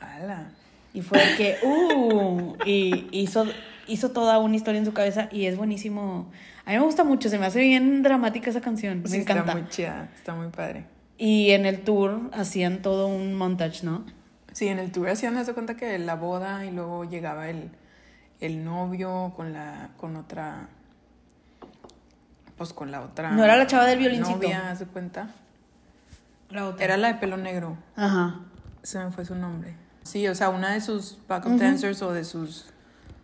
[0.00, 0.50] ¡Hala!
[0.92, 3.44] Y fue el que, uh, y hizo,
[3.86, 6.30] hizo toda una historia en su cabeza y es buenísimo.
[6.64, 9.02] A mí me gusta mucho, se me hace bien dramática esa canción.
[9.08, 9.42] Me encanta.
[9.42, 10.84] Está muy chida, está muy padre.
[11.18, 14.04] Y en el tour hacían todo un montage, ¿no?
[14.52, 17.70] Sí, en el tour hacían, hace cuenta que la boda y luego llegaba el,
[18.40, 20.68] el novio con la, con otra,
[22.56, 23.30] pues con la otra.
[23.30, 24.36] No era la chava del violincito.
[24.36, 25.28] Novia, haz de cuenta.
[26.50, 26.84] La otra.
[26.84, 28.40] Era la de pelo negro, Ajá.
[28.82, 29.76] se me fue su nombre.
[30.02, 32.72] Sí, o sea, una de sus backup dancers o de sus,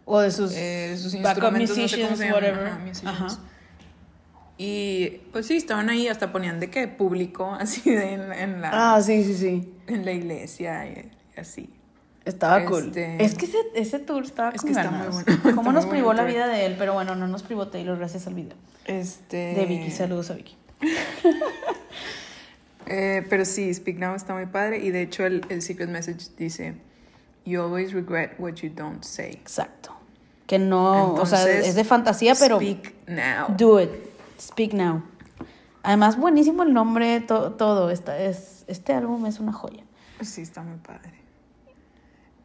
[0.07, 2.69] O de sus, eh, de sus instrumentos, no sé cómo se whatever.
[2.69, 2.81] Ajá.
[3.27, 3.27] Ajá.
[4.59, 8.95] Y pues sí, estaban ahí, hasta ponían de que público, así de en, en la,
[8.95, 9.75] Ah, sí, sí, sí.
[9.87, 11.69] en la iglesia y, y así.
[12.25, 12.87] Estaba cool.
[12.87, 15.75] Este- Es que ese, ese tour estaba Es que está muy bueno, está ¿Cómo muy
[15.75, 16.33] nos privó la tour.
[16.33, 16.75] vida de él?
[16.79, 18.57] Pero bueno, no nos privó Taylor gracias al video.
[18.87, 19.55] Este...
[19.55, 20.57] De Vicky, saludos a Vicky.
[22.89, 26.27] Eh, pero sí, Speak Now está muy padre y de hecho el, el secret message
[26.39, 26.75] dice,
[27.45, 29.31] You always regret what you don't say.
[29.33, 29.96] Exacto.
[30.47, 33.55] Que no, o sea, es de fantasía, pero Speak Now.
[33.57, 33.91] do it.
[34.41, 35.03] Speak now.
[35.83, 37.91] Además, buenísimo el nombre, to- todo.
[37.91, 39.85] Esta, es, este álbum es una joya.
[40.21, 41.13] Sí, está muy padre.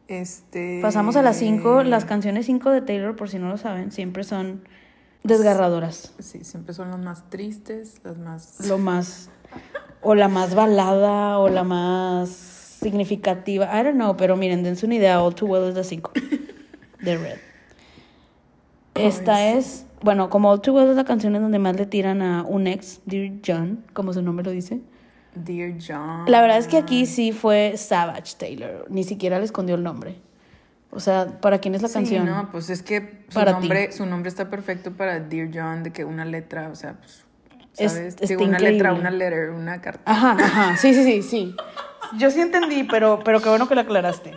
[0.08, 0.80] Este...
[0.82, 1.84] Pasamos a las 5.
[1.84, 4.66] Las canciones 5 de Taylor, por si no lo saben, siempre son
[5.22, 6.12] desgarradoras.
[6.18, 8.66] Sí, siempre son las más tristes, las más...
[8.66, 9.30] Lo más.
[10.02, 13.66] O la más balada, o la más significativa.
[13.80, 15.22] I don't know, pero miren, dense una idea.
[15.22, 16.10] All Too Well es la 5
[17.00, 17.38] de Red.
[18.94, 19.86] Esta es.
[20.02, 22.66] Bueno, como All Too Well es la canción en donde más le tiran a un
[22.66, 24.80] ex, Dear John, como su nombre lo dice.
[25.34, 26.24] Dear John.
[26.30, 28.86] La verdad es que aquí sí fue Savage Taylor.
[28.90, 30.16] Ni siquiera le escondió el nombre.
[30.90, 32.26] O sea, ¿para quién es la Sí, canción?
[32.26, 33.60] no, pues es que su Para ti.
[33.60, 37.24] nombre, su nombre está perfecto para Dear John, de que una letra, o sea, pues,
[37.78, 38.16] Es- ¿sabes?
[38.16, 40.02] Digo, una letra, una letter, una carta.
[40.04, 40.76] Ajá, ajá.
[40.76, 41.56] Sí, sí, sí, sí.
[42.18, 44.32] Yo sí entendí, pero, pero qué bueno que lo aclaraste.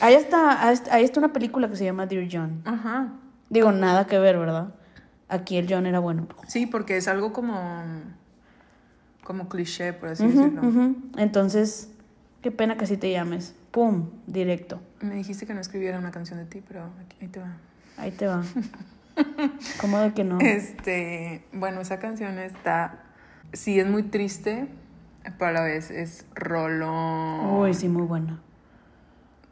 [0.00, 2.62] Ahí está ahí está una película que se llama Dear John.
[2.64, 3.12] Ajá.
[3.50, 4.74] Digo, nada que ver, ¿verdad?
[5.30, 6.26] aquí el John era bueno.
[6.46, 7.56] Sí, porque es algo como.
[9.24, 10.62] como cliché, por así decirlo.
[11.16, 11.90] Entonces,
[12.42, 13.54] qué pena que así te llames.
[13.70, 14.80] Pum, directo.
[15.00, 17.56] Me dijiste que no escribiera una canción de ti, pero aquí, ahí te va.
[17.96, 18.42] Ahí te va.
[19.80, 20.38] ¿Cómo de que no?
[20.40, 23.04] Este, bueno, esa canción está,
[23.52, 24.66] sí es muy triste,
[25.38, 27.54] pero a la vez es rolón.
[27.60, 28.40] Uy, sí, muy buena.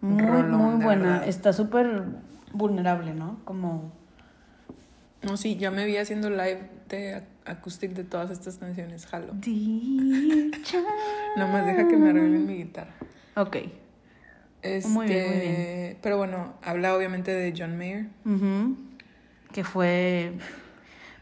[0.00, 1.10] Muy, Rolón, muy buena.
[1.10, 1.28] verdad.
[1.28, 2.04] Está súper
[2.52, 3.40] vulnerable, ¿no?
[3.44, 3.92] Como...
[5.22, 9.32] No, sí, ya me vi haciendo live de ac- acoustic de todas estas canciones, jalo.
[9.34, 10.78] Dicha.
[11.36, 12.94] Nomás deja que me arreglen mi guitarra.
[13.36, 13.56] Ok.
[14.62, 15.98] Este, Muy bien, muy bien.
[16.02, 18.06] Pero bueno, habla obviamente de John Mayer.
[18.24, 18.76] Ujú.
[19.52, 20.32] Que fue...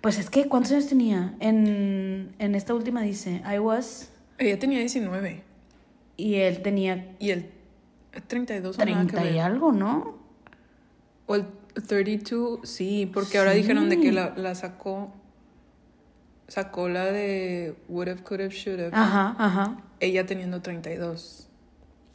[0.02, 1.34] Pues es que, ¿cuántos años tenía?
[1.40, 4.10] En, en esta última dice, I was...
[4.38, 5.42] Ella tenía 19
[6.18, 7.50] Y él tenía y el
[8.28, 9.40] 32 o nada que 30 y ver.
[9.42, 10.18] algo, ¿no?
[11.26, 11.46] O el
[11.86, 15.12] 32, sí, porque ahora dijeron de que la, la sacó.
[16.48, 18.90] Sacó la de Would Have, Could Have, Should Have.
[18.92, 19.76] Ajá, ajá.
[19.98, 21.48] Ella teniendo 32.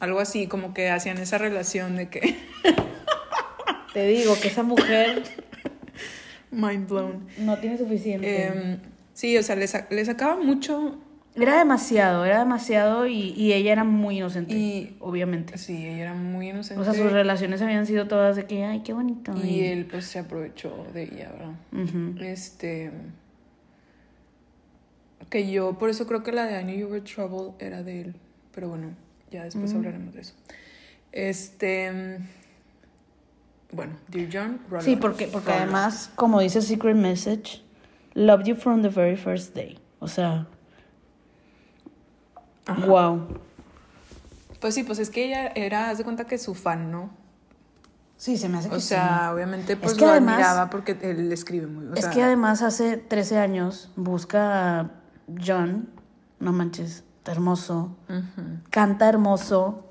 [0.00, 2.36] Algo así, como que hacían esa relación de que.
[3.92, 5.22] Te digo que esa mujer
[6.50, 7.26] Mind blown.
[7.38, 8.46] no tiene suficiente.
[8.46, 8.78] Em,
[9.12, 10.98] sí, o sea, le, sa- le sacaba mucho.
[11.34, 15.56] Era demasiado, era demasiado y, y ella era muy inocente, Y- obviamente.
[15.56, 16.80] Sí, ella era muy inocente.
[16.80, 19.32] O sea, sus relaciones habían sido todas de que, ay, qué bonito.
[19.42, 22.22] y él, pues, se aprovechó de ella, ¿verdad?
[22.22, 22.90] Este.
[25.30, 28.02] Que yo, por eso creo que la de I Knew You Were Trouble era de
[28.02, 28.14] él.
[28.54, 28.88] Pero bueno,
[29.30, 30.34] ya después hablaremos de eso.
[31.12, 32.18] Este.
[33.70, 35.00] Bueno, Dear John, roll Sí, on.
[35.00, 35.62] porque, porque Roll on.
[35.62, 37.62] además, como dice Secret Message,
[38.12, 39.78] loved you from the very first day.
[40.00, 40.46] O sea,
[42.86, 43.26] wow.
[44.60, 47.10] Pues sí, pues es que ella era, haz de cuenta que su fan, ¿no?
[48.16, 51.32] Sí, se me hace que O sea, obviamente, pues que lo además- admiraba porque él
[51.32, 51.86] escribe muy.
[51.86, 54.90] O es sea, que además hace 13 años busca a
[55.44, 55.88] John,
[56.38, 57.96] no manches, está hermoso,
[58.70, 59.88] canta hermoso.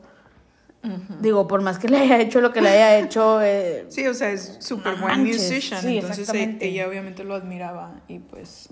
[1.20, 4.14] Digo, por más que le haya hecho lo que le haya hecho, eh, Sí, o
[4.16, 5.80] sea, es súper No buen musician.
[5.82, 6.66] sí, entonces e- exactamente.
[6.70, 8.70] ella obviamente lo admiraba y pues.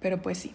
[0.00, 0.54] Pero pues sí.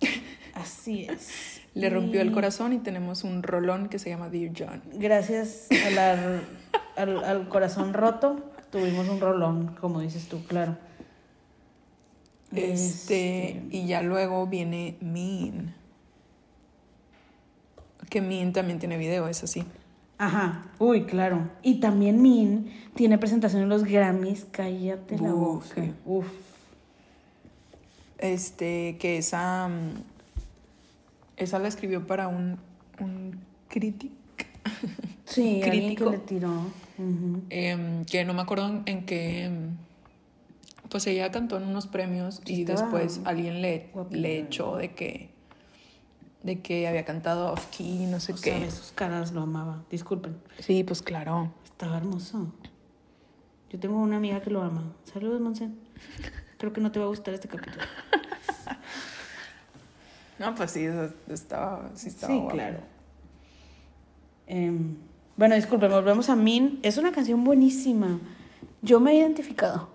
[0.54, 1.60] así es.
[1.74, 4.82] Le rompió el corazón y tenemos un rolón que se llama Dear John.
[4.94, 6.40] Gracias a la-
[6.96, 10.76] al, al corazón roto, tuvimos un rolón, como dices tú, claro.
[12.54, 15.74] Este, y ya luego viene Mean.
[18.10, 19.64] Que Mean también tiene video, es así.
[20.18, 21.48] Ajá, uy, claro.
[21.62, 25.82] Y también Min tiene presentación en los Grammys, cállate la boca.
[26.04, 26.26] Uf.
[28.18, 29.68] Este, que esa.
[31.42, 32.58] Esa la escribió para un,
[33.00, 34.14] un crítico.
[35.24, 36.10] Sí, que Crítico.
[36.10, 36.52] le tiró.
[37.50, 39.44] Em, que no me acuerdo en, qué.
[39.44, 39.76] em,
[40.88, 45.30] Pues ella cantó en unos premios Sí, y después alguien le, le echó de que.
[46.42, 48.58] De que había cantado off key, no sé O qué.
[48.58, 49.84] sea, sus caras lo amaba.
[49.90, 50.36] Disculpen.
[50.58, 51.52] Sí, pues claro.
[51.64, 52.52] Estaba hermoso.
[53.70, 54.92] Yo tengo una amiga que lo ama.
[55.04, 55.70] Saludos, Monse.
[56.58, 57.84] Creo que no te va a gustar este capítulo.
[60.38, 60.86] No, pues sí,
[61.28, 62.54] estaba, sí estaba Sí, guapo.
[62.54, 62.78] claro.
[64.46, 64.96] Em,
[65.36, 66.80] bueno, disculpen, volvemos a Min.
[66.82, 68.18] Es una canción buenísima.
[68.82, 69.88] Yo me he identificado.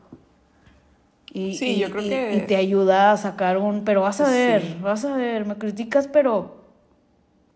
[1.33, 3.83] Y, Sí, y- yo creo y- que- Y te ayuda a sacar un...
[3.83, 4.77] Pero vas a ver, Sí.
[4.81, 5.45] vas a ver.
[5.45, 6.65] Me criticas, pero...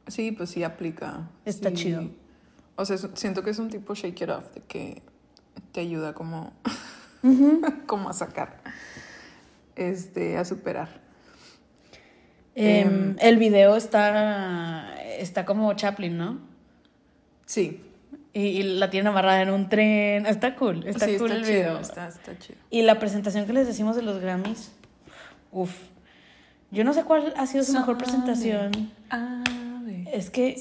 [0.08, 1.30] Sí, pues sí aplica.
[1.46, 1.76] Está Sí.
[1.76, 2.04] chido.
[2.76, 5.02] O sea, siento que es un tipo shake it off, de que
[5.72, 6.52] te ayuda como,
[7.86, 8.62] como a sacar,
[9.76, 11.01] este, a superar.
[12.56, 14.96] Em, Em, el video está...
[15.18, 16.40] Está como Chaplin, ¿no?
[17.46, 17.82] Sí,
[18.34, 20.26] Y, y la tienen amarrada en un tren.
[20.26, 21.80] Está cool, está sí, cool está el chido, video.
[21.80, 22.58] está, está chido.
[22.70, 24.72] Y la presentación que les decimos de los Grammys,
[25.52, 25.76] uf.
[26.72, 28.72] Yo no sé cuál ha sido su mejor presentación.
[30.12, 30.56] Es que.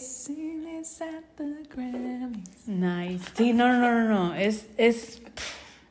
[2.66, 3.24] Nice.
[3.36, 4.34] Sí, no, no, no, no.
[4.34, 5.22] Es, es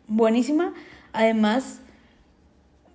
[0.07, 0.73] buenísima.
[1.13, 1.79] Además,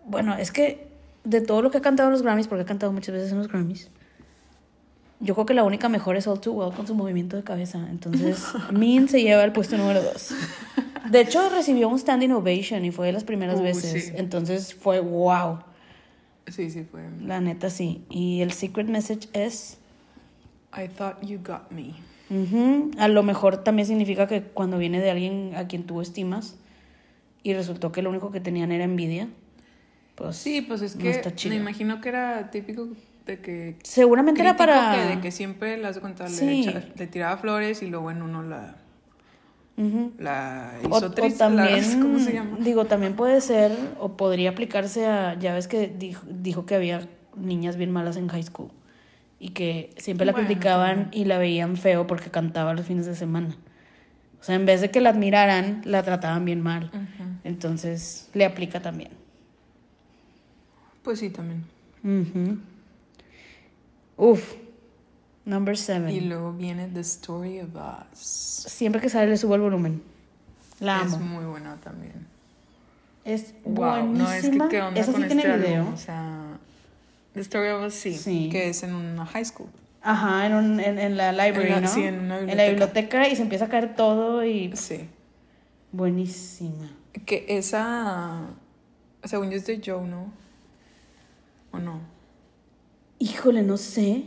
[0.06, 0.88] bueno, es que
[1.24, 3.38] de todo lo que ha cantado en los Grammys, porque ha cantado muchas veces en
[3.38, 3.90] los Grammys,
[5.20, 7.86] yo creo que la única mejor es All Too Well con su movimiento de cabeza.
[7.90, 10.34] Entonces, Min se lleva el puesto número dos.
[11.10, 14.06] De hecho, recibió un standing ovation y fue de las primeras Uh, veces.
[14.06, 14.12] sí.
[14.16, 15.60] Entonces fue wow.
[16.48, 17.02] Sí, sí, fue.
[17.22, 18.04] La neta sí.
[18.10, 19.78] Y el secret message es.
[20.76, 21.94] I thought you got me.
[22.30, 22.90] Ujú.
[22.98, 26.56] A lo mejor también significa que cuando viene de alguien a quien tú estimas
[27.42, 29.28] y resultó que lo único que tenían era envidia,
[30.14, 31.54] pues Sí, pues es que está chido.
[31.54, 32.88] me imagino que era típico
[33.26, 36.66] de que Seguramente era para que de que siempre las contar Sí.
[36.96, 38.76] le, tiraba flores y luego en uno la.
[40.18, 41.38] La hizo o triste.
[41.38, 42.56] también, la- ¿Cómo se llama?
[42.60, 47.08] digo, también puede ser, o podría aplicarse a, ya ves que dijo, dijo que había
[47.36, 48.70] niñas bien malas en high school
[49.40, 51.22] y que siempre la Bueno, criticaban también.
[51.22, 53.56] y la veían feo porque cantaba los fines de semana.
[54.40, 56.90] O sea, en vez de que la admiraran, la trataban bien mal.
[57.44, 59.10] Entonces, le aplica también.
[61.04, 61.64] Pues sí, también.
[62.02, 62.58] Ujú.
[64.16, 64.54] Uf,
[65.44, 66.10] number seven.
[66.10, 68.18] Y luego viene The Story of Us.
[68.18, 70.02] Siempre que sale le subo el volumen.
[70.80, 71.24] La Es amo.
[71.26, 72.26] muy buena también.
[73.24, 75.80] Es Wow, no, es que qué onda Esa con sí tiene este video.
[75.82, 76.42] álbum, O sea,
[77.34, 78.48] The Story of Us sí, Sí.
[78.50, 79.68] que es en una high school.
[80.02, 81.88] Ajá, en, un, en, en la library, En la- ¿no?
[81.88, 82.70] sí, en una la biblioteca.
[82.70, 84.70] biblioteca y se empieza a caer todo y...
[84.76, 85.08] Sí.
[85.92, 86.90] Buenísima.
[87.24, 88.42] Que esa,
[89.22, 90.26] según yo es de Joe, ¿no?
[91.74, 92.00] ¿O no?
[93.18, 94.24] Híjole, no sé.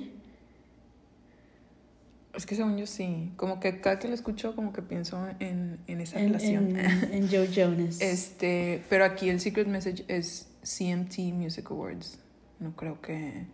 [2.33, 3.31] Es que según yo sí.
[3.36, 6.77] Como que cada que lo escucho, como que pienso en, en esa En, relación.
[6.77, 7.99] en, en Joe Jonas.
[7.99, 12.19] Este, pero aquí el secret message es CMT Music Awards.
[12.60, 13.45] No creo que...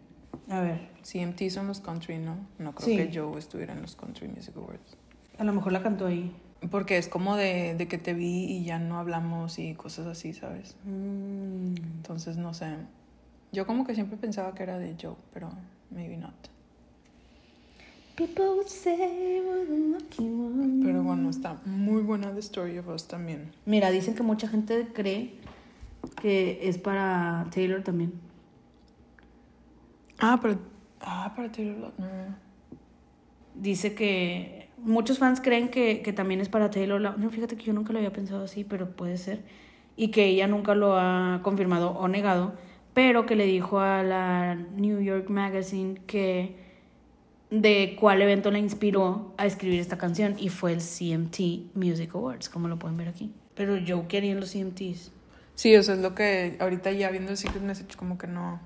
[0.49, 2.35] A ver, CMT son los country, ¿no?
[2.59, 2.97] No creo Sí.
[2.97, 4.97] que Joe estuviera en los country music awards.
[5.37, 6.35] a lo mejor la cantó ahí.
[6.69, 10.33] Porque es como de, de que te vi y ya no hablamos y cosas así,
[10.33, 10.75] ¿sabes?
[10.85, 11.75] Mm.
[11.97, 12.75] Entonces, no sé.
[13.53, 15.49] Yo como que siempre pensaba que era de Joe, pero
[15.91, 16.33] maybe not.
[18.15, 20.83] People would say we're the lucky one.
[20.83, 23.51] Pero bueno, está muy buena The Story of Us también.
[23.65, 25.35] Mira, dicen que mucha gente cree
[26.19, 28.13] que es para Taylor también.
[30.19, 30.57] Ah, pero...
[30.99, 32.29] Ah, para Taylor Lautner.
[33.55, 37.29] Dice que muchos fans creen que, que también es para Taylor Lautner.
[37.29, 39.43] Fíjate que yo nunca lo había pensado así, pero puede ser.
[39.95, 42.53] Y que ella nunca lo ha confirmado o negado,
[42.93, 46.55] pero que le dijo a la New York Magazine que
[47.49, 52.49] de cuál evento la inspiró a escribir esta canción y fue el CMT Music Awards,
[52.49, 53.31] como lo pueden ver aquí.
[53.55, 55.11] Pero yo quería en los CMTs.
[55.55, 58.59] Sí, o sea, es lo que ahorita ya viendo el secret message como que no...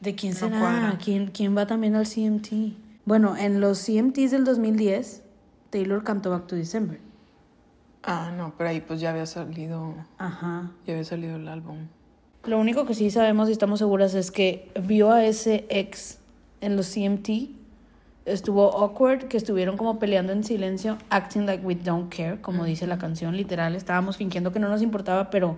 [0.00, 0.58] ¿De quién No será?
[0.60, 0.98] cuadra.
[1.02, 2.76] ¿Quién, ¿Quién va también al CMT?
[3.06, 5.22] Bueno, en los CMTs del 2010,
[5.70, 7.00] Taylor cantó Back to December.
[8.02, 9.94] Ah, no, pero ahí pues ya había salido...
[10.18, 10.70] Ajá.
[10.86, 11.88] Ya había salido el álbum.
[12.44, 16.18] Lo único que sí sabemos y estamos seguras es que vio a ese ex
[16.60, 17.50] en los CMT.
[18.24, 22.86] Estuvo awkward, que estuvieron como peleando en silencio, acting like we don't care, como dice
[22.86, 23.74] la canción, literal.
[23.74, 25.56] Estábamos fingiendo que no nos importaba, pero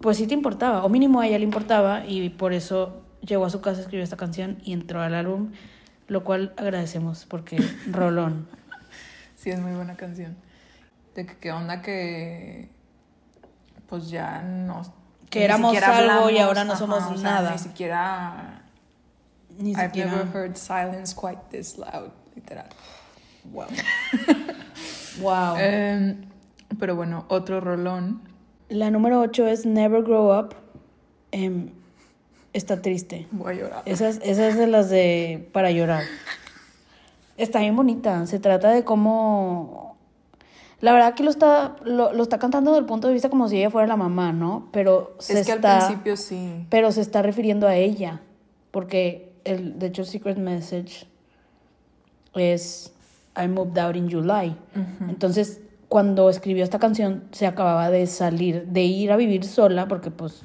[0.00, 3.50] pues sí te importaba, o mínimo a ella le importaba, y por eso llegó a
[3.50, 5.52] su casa, escribió esta canción y entró al álbum,
[6.08, 8.46] lo cual agradecemos, porque rolón.
[9.36, 10.36] Sí, es muy buena canción.
[11.14, 12.68] De que qué onda que
[13.88, 14.82] pues ya no
[15.30, 17.52] Que éramos algo y ahora no somos o sea, nada.
[17.52, 18.62] Ni siquiera
[19.58, 20.10] Ni I've siquiera.
[20.10, 22.66] never heard silence quite this loud, literal.
[23.44, 23.66] Wow.
[25.20, 25.56] Wow.
[25.58, 26.22] Em,
[26.78, 28.22] pero bueno, otro rolón.
[28.68, 30.54] La número 8 es Never Grow Up.
[31.32, 31.70] Em,
[32.52, 33.26] está triste.
[33.32, 33.82] Voy a llorar.
[33.84, 36.04] Esas, esas de las de para llorar.
[37.36, 38.26] Está bien bonita.
[38.26, 39.89] Se trata de cómo.
[40.80, 43.48] La verdad que lo está, lo, lo está cantando desde el punto de vista como
[43.48, 44.68] si ella fuera la mamá, ¿no?
[44.72, 45.78] Pero se es que está.
[45.78, 46.66] al principio sí.
[46.70, 48.20] Pero se está refiriendo a ella.
[48.70, 51.06] Porque el, de hecho, Secret Message
[52.34, 52.92] es
[53.36, 54.56] I moved out in July.
[55.08, 60.10] Entonces, cuando escribió esta canción, se acababa de salir, de ir a vivir sola, porque
[60.10, 60.42] pues.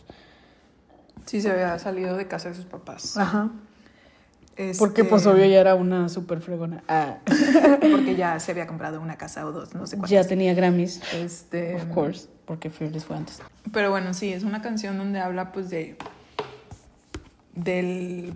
[1.25, 3.17] Sí, se había salido de casa de sus papás.
[3.17, 3.51] Ajá.
[4.57, 5.03] Este,
[5.49, 6.83] ya era una súper fregona.
[6.87, 7.17] Ah.
[7.91, 10.11] Porque ya se había comprado una casa o dos, no sé cuántas.
[10.11, 11.01] Ya tenía Grammys.
[11.13, 13.41] Este, Of course, porque Fearless fue antes.
[13.73, 15.97] Pero bueno, sí, es una canción donde habla pues de
[17.53, 18.33] del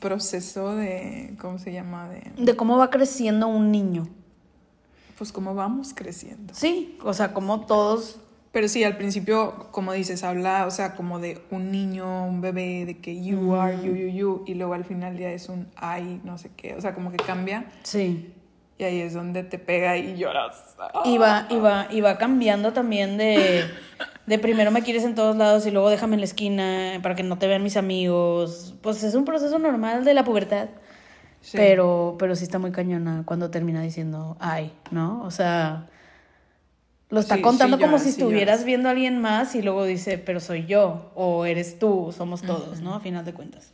[0.00, 2.08] proceso de ¿cómo se llama?
[2.08, 4.08] de De cómo va creciendo un niño.
[5.18, 6.54] pues cómo vamos creciendo.
[6.54, 8.18] Sí, o sea, como todos.
[8.52, 12.84] Pero sí, al principio, como dices, habla, o sea, como de un niño, un bebé,
[12.84, 16.20] de que you are, you, you, you, y luego al final ya es un I,
[16.24, 18.34] no sé qué, o sea, como que cambia, Sí.
[18.76, 20.74] y ahí es donde te pega y lloras.
[21.04, 23.66] Y va, y va, y va cambiando también de,
[24.26, 27.22] de primero me quieres en todos lados y luego déjame en la esquina para que
[27.22, 28.74] no te vean mis amigos.
[28.82, 30.70] Pues es un proceso normal de la pubertad.
[31.42, 31.56] Sí.
[31.56, 35.22] Pero, pero sí está muy cañona cuando termina diciendo ay, ¿no?
[35.24, 35.86] O sea,
[37.10, 39.84] lo está Sí, contando sí como lloras, si estuvieras viendo a alguien más y luego
[39.84, 42.94] dice, pero soy yo, o eres tú, somos todos, ¿no?
[42.94, 43.70] A final de cuentas.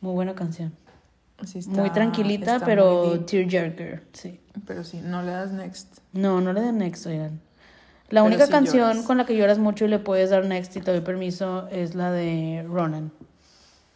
[0.00, 0.72] Muy buena canción.
[1.42, 4.40] Está- muy tranquilita, pero tearjerker, sí.
[4.66, 5.98] Pero sí, no le das next.
[6.12, 7.40] No, no le den next, oigan.
[8.08, 9.04] La Pero única canción lloras.
[9.06, 11.94] con la que lloras mucho y le puedes dar next y te doy permiso es
[11.94, 13.10] la de Ronan.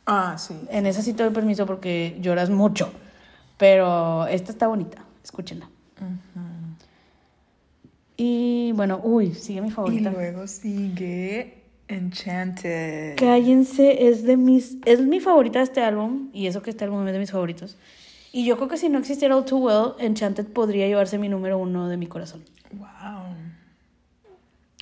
[0.05, 0.55] Ah, sí.
[0.71, 2.93] En esa sí te doy permiso porque lloras mucho.
[3.57, 5.69] Pero esta está bonita, escúchenla.
[8.23, 10.11] Y bueno, uy, sigue mi Y favorita.
[10.11, 11.55] luego sigue
[11.89, 13.17] Enchanted.
[13.17, 14.77] Cállense, es de mis.
[14.85, 16.29] Es mi favorita de este álbum.
[16.35, 17.79] Y eso que este álbum es de mis favoritos.
[18.31, 21.57] Y yo creo que si no existiera All Too Well, Enchanted podría llevarse mi número
[21.57, 22.45] uno de mi corazón.
[22.73, 22.89] Wow.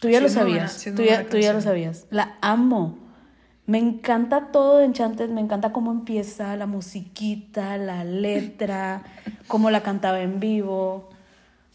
[0.01, 0.73] Tú ya Sí lo buena, sabías.
[0.73, 2.07] sí tú, ya, tú ya lo sabías.
[2.11, 2.99] La amo.
[3.67, 5.31] Me encanta todo de Enchanted.
[5.31, 9.05] Me encanta cómo empieza, la musiquita, la letra,
[9.47, 11.09] cómo la cantaba en vivo.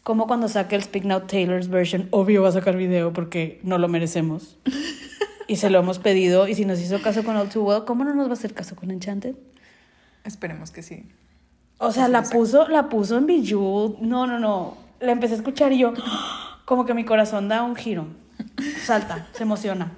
[0.03, 3.77] Cómo cuando saque el Speak Now Taylor's version, obvio va a sacar video porque no
[3.77, 4.57] lo merecemos.
[5.45, 6.47] Y se lo hemos pedido.
[6.47, 8.53] Y si nos hizo caso con All Too Well, ¿cómo no nos va a hacer
[8.53, 9.35] caso con Enchanted?
[10.23, 11.05] Esperemos que sí.
[11.79, 13.99] O sea, la puso, la puso en Bejeweled.
[13.99, 14.77] No, no, no.
[14.99, 15.93] La empecé a escuchar y yo,
[16.65, 18.07] como que mi corazón da un giro.
[18.83, 19.91] Salta, se emociona.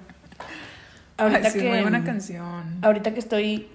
[1.16, 2.78] Ahorita Ay, sí, que, es muy buena canción.
[2.82, 3.68] ahorita que estoy,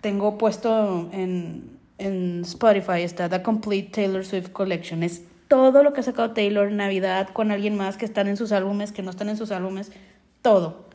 [0.00, 5.02] tengo puesto en, en Spotify, está The Complete Taylor Swift Collection.
[5.02, 8.52] Es todo lo que ha sacado Taylor, Navidad, con alguien más que están en sus
[8.52, 9.92] álbumes, que no están en sus álbumes,
[10.40, 10.86] todo.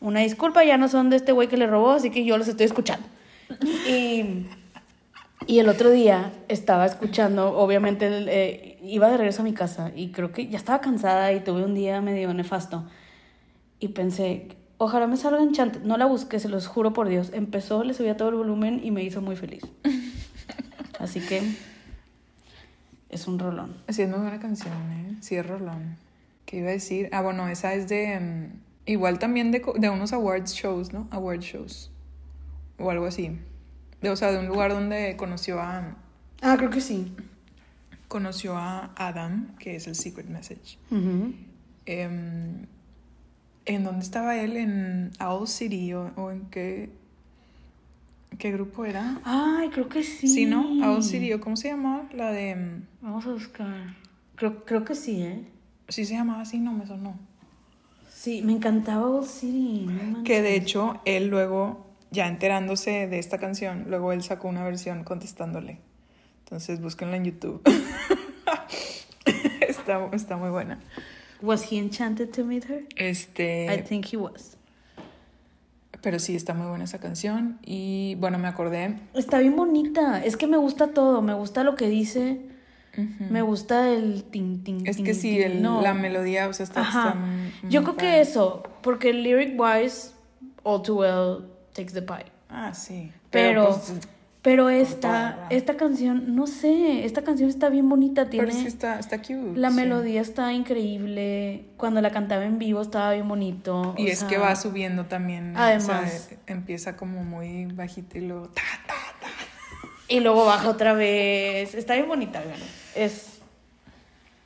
[0.00, 2.46] Una disculpa, ya no son de este güey que le robó, así que yo los
[2.46, 3.06] estoy escuchando.
[3.88, 4.48] Y,
[5.46, 10.08] y el otro día estaba escuchando, obviamente eh, iba de regreso a mi casa y
[10.08, 12.84] creo que ya estaba cansada y tuve un día medio nefasto.
[13.80, 15.84] Y pensé, ojalá me salga Enchanted.
[15.84, 17.30] No la busqué, se los juro por Dios.
[17.32, 19.62] Empezó, le subía todo el volumen y me hizo muy feliz.
[20.98, 21.40] Así que
[23.08, 23.76] es un rolón.
[23.88, 25.16] Sí, es muy buena canción, ¿eh?
[25.20, 25.96] Sí, es Rolón.
[26.44, 27.08] ¿Qué iba a decir?
[27.12, 28.18] Ah, bueno, esa es de...
[28.20, 31.08] mm, igual también de, de unos awards shows, ¿no?
[31.10, 31.90] Award shows.
[32.78, 33.38] O algo así.
[34.00, 35.96] De, o sea, de un lugar donde conoció a...
[36.42, 37.14] Ah, creo que sí.
[38.08, 40.78] Conoció a Adam, que es el Secret Message.
[41.86, 42.66] Em,
[43.64, 44.56] ¿En dónde estaba él?
[44.56, 45.92] ¿En Owl City?
[45.94, 46.90] ¿O, o en qué,
[48.38, 49.20] qué grupo era?
[49.24, 50.28] Ay, creo que sí.
[50.28, 50.62] Sí, ¿no?
[50.90, 51.32] Owl City.
[51.32, 52.08] ¿O cómo se llamaba?
[52.12, 52.54] La de...
[52.56, 53.94] mm, Vamos a buscar.
[54.34, 55.44] Creo, creo que sí, ¿eh?
[55.88, 57.18] Sí se llamaba así, no me sonó.
[58.10, 59.86] Sí, me encantaba Old City.
[59.88, 60.24] no.
[60.24, 65.04] Que de hecho, él luego, ya enterándose de esta canción, luego él sacó una versión
[65.04, 65.78] contestándole.
[66.44, 67.62] Entonces búsquenla en YouTube.
[69.60, 70.80] está, está muy buena.
[71.42, 72.80] Was he enchanted to meet her?
[72.98, 74.55] I Este, think he was.
[76.06, 77.58] Pero sí, está muy buena esa canción.
[77.66, 78.94] Y bueno, me acordé.
[79.12, 80.24] Está bien bonita.
[80.24, 81.20] Es que me gusta todo.
[81.20, 82.42] Me gusta lo que dice.
[83.28, 85.82] Me gusta el tin, tin, Es tin, que sí, el- No.
[85.82, 86.82] la melodía, o sea, está.
[86.82, 87.08] Ajá.
[87.08, 88.62] está muy- Yo creo que eso.
[88.82, 90.12] Porque lyric wise,
[90.62, 92.26] All Too Well takes the pie.
[92.48, 93.10] Ah, sí.
[93.30, 93.98] Pero, pues,
[94.46, 97.04] pero esta, esta canción, no sé.
[97.04, 98.30] Esta canción está bien bonita.
[98.30, 98.46] Tiene.
[98.46, 99.56] pero sí está, está cute.
[99.56, 99.74] La sí.
[99.74, 101.64] melodía está increíble.
[101.76, 103.96] Cuando la cantaba en vivo estaba bien bonito.
[103.98, 105.50] Y es sea, que va subiendo también.
[105.50, 106.30] o sea, Además.
[106.46, 108.46] empieza como muy bajito y luego.
[108.50, 108.94] ta, ta.
[110.06, 111.74] Y luego baja otra vez.
[111.74, 112.40] Está bien bonita.
[112.94, 113.40] Es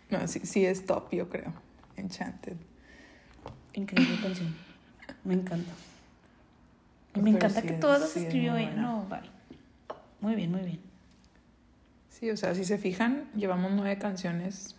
[0.09, 1.53] No, sí, sí es top, yo creo.
[1.99, 2.57] Enchanted.
[3.75, 4.57] increíble canción.
[5.25, 5.73] Me encanta.
[7.15, 8.73] Y me Pero encanta sí que todas las escribió ella.
[8.77, 9.40] No, bye.
[10.21, 10.81] Muy bien, muy bien.
[12.09, 14.77] Sí, o sea, si se fijan, llevamos nueve canciones.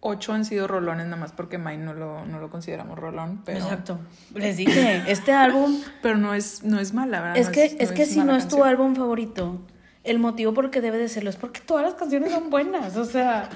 [0.00, 3.42] Ocho han sido rolones, nada más porque Mine no lo, no lo consideramos rolón.
[3.44, 3.98] Pero, Exacto.
[4.34, 5.80] Les dije, este álbum.
[6.02, 7.38] pero no es, no es mala, ¿verdad?
[7.38, 9.60] es No que, es, que si no es tu álbum favorito,
[10.04, 12.96] el motivo por qué debe de serlo es porque todas las canciones son buenas.
[12.96, 13.48] O sea.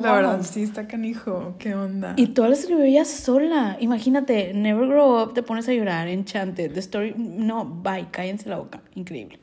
[0.00, 1.54] La verdad, sí está canijo.
[1.58, 2.14] ¿Qué onda?
[2.16, 3.76] Y todas las escribió ella sola.
[3.80, 7.14] Imagínate, Never Grow Up, te pones a llorar, Enchanted, The Story.
[7.16, 8.80] No, bye, cállense la boca.
[8.94, 9.38] Increíble.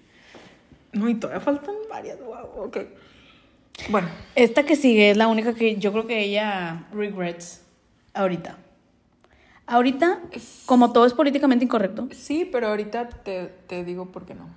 [0.92, 2.20] No, y todavía faltan varias.
[2.20, 2.78] Wow, ok.
[3.90, 7.64] Bueno, Esta que sigue es la única que yo creo que ella regrets
[8.14, 8.58] ahorita.
[9.66, 10.20] Ahorita,
[10.66, 14.50] como todo es políticamente incorrecto, sí, pero ahorita te, te digo por qué no.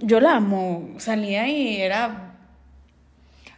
[0.00, 0.88] yo la amo.
[0.96, 2.37] Salía y era.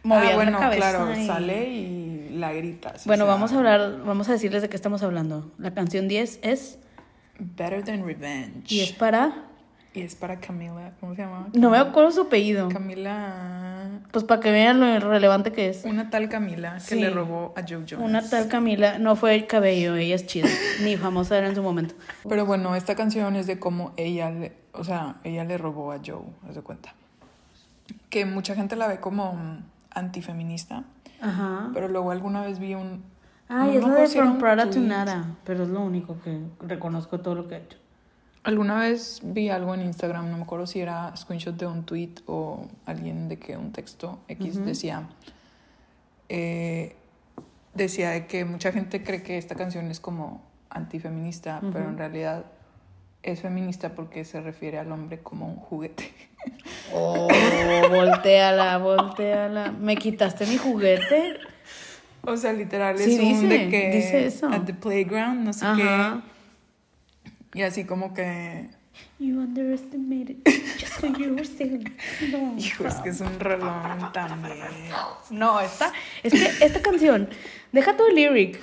[0.03, 0.77] Movía ah, bueno, la cabeza.
[0.91, 3.05] claro, y- sale y la gritas.
[3.05, 5.51] o Bueno, sea, vamos a hablar, vamos a decirles de qué estamos hablando.
[5.57, 6.79] La canción 10 es.
[7.39, 8.63] Better Than Revenge.
[8.73, 9.45] Y es para.
[9.93, 10.93] Y es para Camila.
[11.01, 11.49] ¿Cómo se llama?
[11.53, 12.69] No me acuerdo su apellido.
[12.69, 13.99] Camila.
[14.11, 15.83] Pues para que vean lo relevante que es.
[15.83, 16.99] Una tal Camila que Sí.
[17.01, 17.99] le robó a Joe Jonas.
[18.09, 20.47] Una tal Camila, no fue el cabello, ella es chida,
[20.83, 21.93] ni famosa era en su momento.
[22.27, 25.99] Pero bueno, esta canción es de cómo ella le, o sea, ella le robó a
[26.05, 26.93] Joe, haz de cuenta.
[28.09, 29.57] Que mucha gente la ve como
[29.91, 30.83] antifeminista,
[31.21, 31.69] Ajá.
[31.73, 33.03] pero luego alguna vez vi un...
[33.47, 34.79] Ay, no es la de From Prada to.
[34.79, 37.77] Nada, pero es lo único que reconozco todo lo que ha hecho.
[38.43, 42.15] Alguna vez vi algo en Instagram, no me acuerdo si era screenshot de un tweet
[42.25, 45.03] o alguien de que un texto X decía,
[46.27, 46.95] eh,
[47.75, 52.45] decía de que mucha gente cree que esta canción es como antifeminista, pero en realidad
[53.23, 56.11] es feminista porque se refiere al hombre como un juguete.
[56.93, 57.27] Oh,
[57.89, 59.71] volteala, volteala.
[59.71, 61.35] ¿Me quitaste mi juguete?
[62.23, 64.49] O sea, literal es Sí, un dice, de que dice eso.
[64.49, 66.21] at the playground, no sé Ajá.
[67.53, 67.59] qué.
[67.59, 68.69] Y así como que
[69.19, 70.37] You underestimated
[70.79, 71.93] just what you were saying.
[72.31, 72.55] No.
[72.57, 74.57] hijo, es que es un rolón también.
[75.29, 75.93] No, esta,
[76.23, 77.29] es que esta canción,
[77.71, 78.59] deja tu lyric,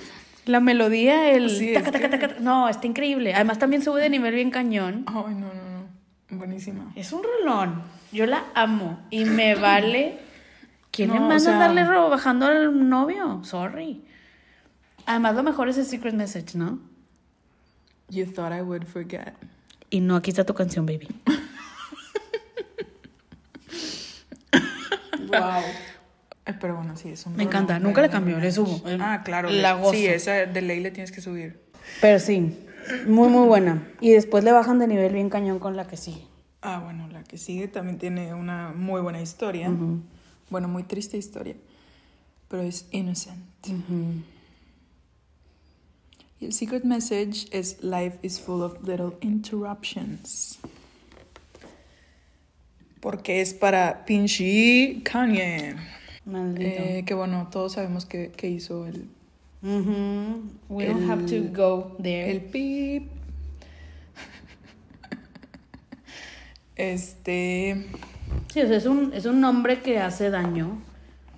[0.48, 3.34] la melodía, el Sí, taca, es taca, que- taca, no, está increíble.
[3.34, 5.04] Además también sube de nivel bien cañón.
[5.06, 5.88] Ay, no, no, no.
[6.38, 6.92] Buenísima.
[6.96, 7.82] Es un rolón.
[8.12, 10.18] Yo la amo y me vale.
[10.90, 13.40] ¿Quién le No, o manda sea- darle ro bajando al novio?
[13.44, 14.02] Sorry.
[15.06, 16.78] Además, lo mejor es el secret message, ¿no?
[18.10, 19.34] You thought I would forget.
[19.90, 21.08] Y no, aquí está tu canción, baby.
[25.28, 25.62] wow.
[26.60, 27.78] Pero bueno, sí, es un Me encanta.
[27.78, 28.82] Nunca le cambió, le subo.
[29.00, 29.50] Ah, claro.
[29.50, 29.92] La gozo.
[29.92, 31.60] Sí, esa de ley le tienes que subir.
[32.00, 32.58] Pero sí,
[33.06, 33.86] muy, muy buena.
[34.00, 36.24] Y después le bajan de nivel bien cañón con la que sigue.
[36.62, 39.70] Ah, bueno, la que sigue también tiene una muy buena historia.
[40.50, 41.54] Bueno, muy triste historia.
[42.48, 43.44] Pero es innocent.
[46.40, 50.58] Y el secret message es Life is full of little interruptions.
[53.00, 55.76] Porque es para pinche Kanye.
[56.28, 56.82] Maldito.
[56.82, 59.08] Eh, que bueno, todos sabemos que, que hizo el.
[60.68, 62.30] We don't have to el- go there.
[62.30, 63.10] el pip.
[66.76, 67.86] Este.
[68.52, 70.78] Sí, o sea, es un, es un hombre que hace daño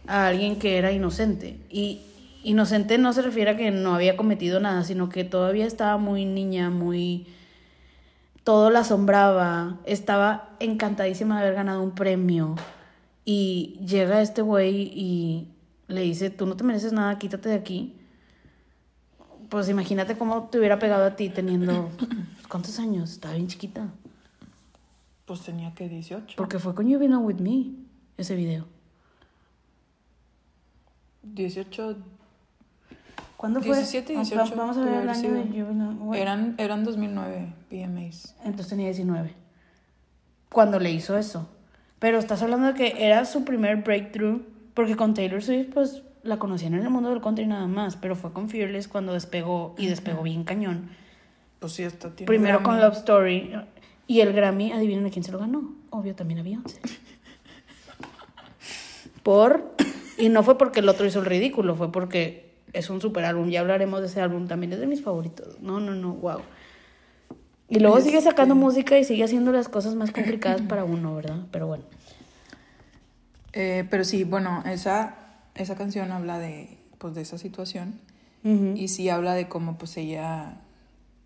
[0.07, 1.57] a alguien que era inocente.
[1.71, 2.03] Y
[2.45, 6.25] inocente no se refiere a que no había cometido nada, sino que todavía estaba muy
[6.25, 7.27] niña, muy...
[8.45, 12.57] Todo la asombraba, estaba encantadísima de haber ganado un premio.
[13.25, 15.49] Y llega este güey y
[15.89, 17.97] le dice, tú no te mereces nada, quítate de aquí.
[19.49, 21.91] Pues imagínate cómo te hubiera pegado a ti teniendo...
[22.49, 23.11] ¿Cuántos años?
[23.13, 23.89] Estaba bien chiquita.
[25.27, 26.35] Pues tenía que 18.
[26.37, 27.67] Porque fue con You Belong With Me,
[28.17, 28.67] ese video.
[31.23, 31.97] 18.
[33.37, 33.77] ¿Cuándo fue?
[33.77, 34.57] 17, Va- 18.
[34.57, 35.45] Vamos a ver el año de.
[35.49, 38.35] You Belong bueno, Eran, eran 2009 PMAs.
[38.45, 39.35] Entonces tenía 19.
[40.51, 41.49] Cuando le hizo eso.
[42.01, 44.43] Pero estás hablando de que era su primer breakthrough.
[44.75, 47.97] Porque con Taylor Swift, pues la conocían en el mundo del country nada más.
[47.97, 50.91] Pero fue con Fearless cuando despegó y despegó bien cañón.
[51.61, 52.27] Pues sí, hasta tiene.
[52.27, 52.65] Primero Grammy.
[52.65, 53.53] con Love Story.
[54.07, 55.73] Y el Grammy, adivinen a quién se lo ganó.
[55.91, 56.81] Obvio, también a Beyoncé.
[59.23, 59.77] Por.
[60.19, 63.49] Y no fue porque el otro hizo el ridículo, fue porque es un super álbum.
[63.51, 65.61] Ya hablaremos de ese álbum también, es de mis favoritos.
[65.61, 66.41] No, no, no, wow.
[67.71, 71.15] Y luego sigue sacando Este- música y sigue haciendo las cosas más complicadas para uno,
[71.15, 71.47] ¿verdad?
[71.51, 71.85] Pero bueno.
[73.53, 75.17] Eh, pero sí, bueno, esa,
[75.55, 78.01] esa canción habla de, pues, de esa situación.
[78.43, 80.63] Y sí habla de cómo pues ella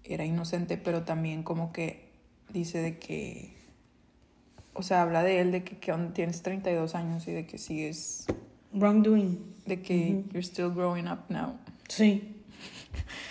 [0.03, 2.09] era inocente, pero también como que
[2.53, 3.55] dice de que,
[4.73, 8.27] o sea, habla de él de que, que tienes 32 años y de que sigues,
[8.73, 9.39] Wrongdoing.
[9.65, 11.55] de que you're still growing up now,
[11.89, 12.35] Sí.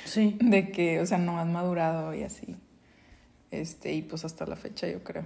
[0.05, 0.37] Sí.
[0.41, 2.55] de que, o sea, no has madurado y así.
[3.53, 5.25] Este, y pues hasta la fecha yo creo.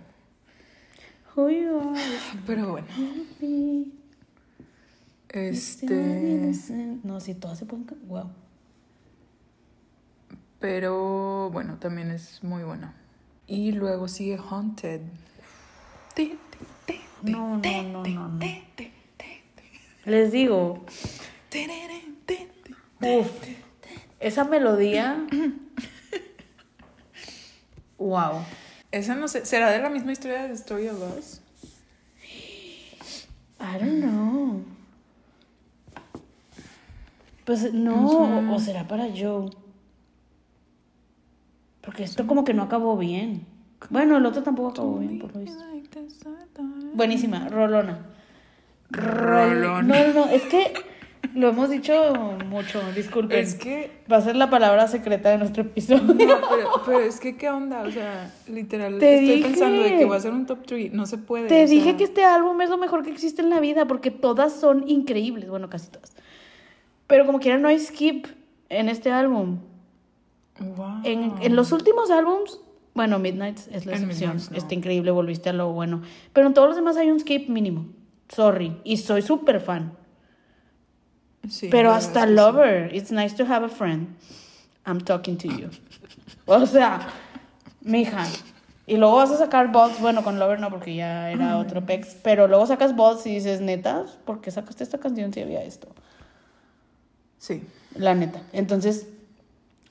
[2.46, 2.88] Pero bueno,
[5.30, 6.54] este.
[7.04, 7.88] No, sí, todas se pueden.
[8.08, 8.30] Wow.
[10.60, 12.96] pero bueno, también es muy buena.
[13.46, 15.02] Y luego sigue Haunted.
[17.22, 18.40] No, no, no, no, no.
[20.06, 20.86] Les digo,
[23.00, 23.30] Uf,
[24.20, 25.26] esa melodía.
[27.98, 28.44] wow.
[28.92, 31.42] Esa no sé, ¿será de la misma historia de The Story of Us?
[33.60, 34.62] I don't know.
[37.46, 39.50] Pues no, o, o será para Joe.
[41.82, 43.46] Porque esto como que no acabó bien.
[43.90, 45.64] Bueno, el otro tampoco acabó bien, por lo visto.
[46.94, 48.00] Buenísima, Rolona.
[48.90, 49.88] Rol- Rolón.
[49.88, 50.74] No, no, no, es que
[51.38, 51.94] lo hemos dicho
[52.50, 53.40] mucho, disculpen.
[53.40, 56.02] Es que, Va a ser la palabra secreta de nuestro episodio.
[56.04, 57.84] no, pero, pero es que, ¿qué onda?
[57.84, 59.48] O sea, literal, Te estoy dije.
[59.50, 60.94] pensando de que voy a hacer un top 3.
[60.94, 61.48] No se puede.
[61.48, 64.10] Te dije sea, que este álbum es lo mejor que existe en la vida porque
[64.10, 66.16] todas son increíbles, bueno, casi todas.
[67.06, 68.26] Pero como quiera no hay skip
[68.70, 69.60] en este álbum.
[70.60, 71.02] Wow.
[71.04, 72.60] En, en los últimos álbums,
[72.96, 74.38] bueno, Midnight es la excepción.
[74.50, 74.58] No.
[74.58, 76.02] Está increíble, volviste a lo bueno.
[76.34, 77.86] Pero en todos los demás hay un skip mínimo.
[78.28, 78.78] Sorry.
[78.84, 79.94] Y soy súper fan.
[81.50, 82.26] Sí, Pero hasta.
[82.26, 82.94] Lover.
[82.94, 84.08] It's nice to have a friend.
[84.86, 85.70] I'm talking to you.
[86.46, 87.08] O sea,
[87.82, 88.26] mija.
[88.86, 92.16] Y luego vas a sacar Bots, bueno, con Lover no, porque ya era otro pex.
[92.24, 95.90] Pero luego sacas Bots y dices, neta, ¿por qué sacaste esta canción si había esto?
[97.38, 97.64] Sí.
[97.96, 98.42] La neta.
[98.54, 99.08] Entonces,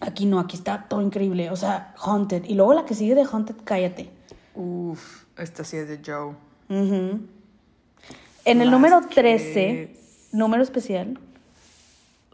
[0.00, 1.50] aquí no, aquí está todo increíble.
[1.50, 2.44] O sea, Haunted.
[2.44, 4.08] Y luego la que sigue de Haunted, cállate.
[4.54, 6.34] Uf, esta sí es de Joe.
[8.46, 9.94] En el número que- 13,
[10.32, 11.18] número especial.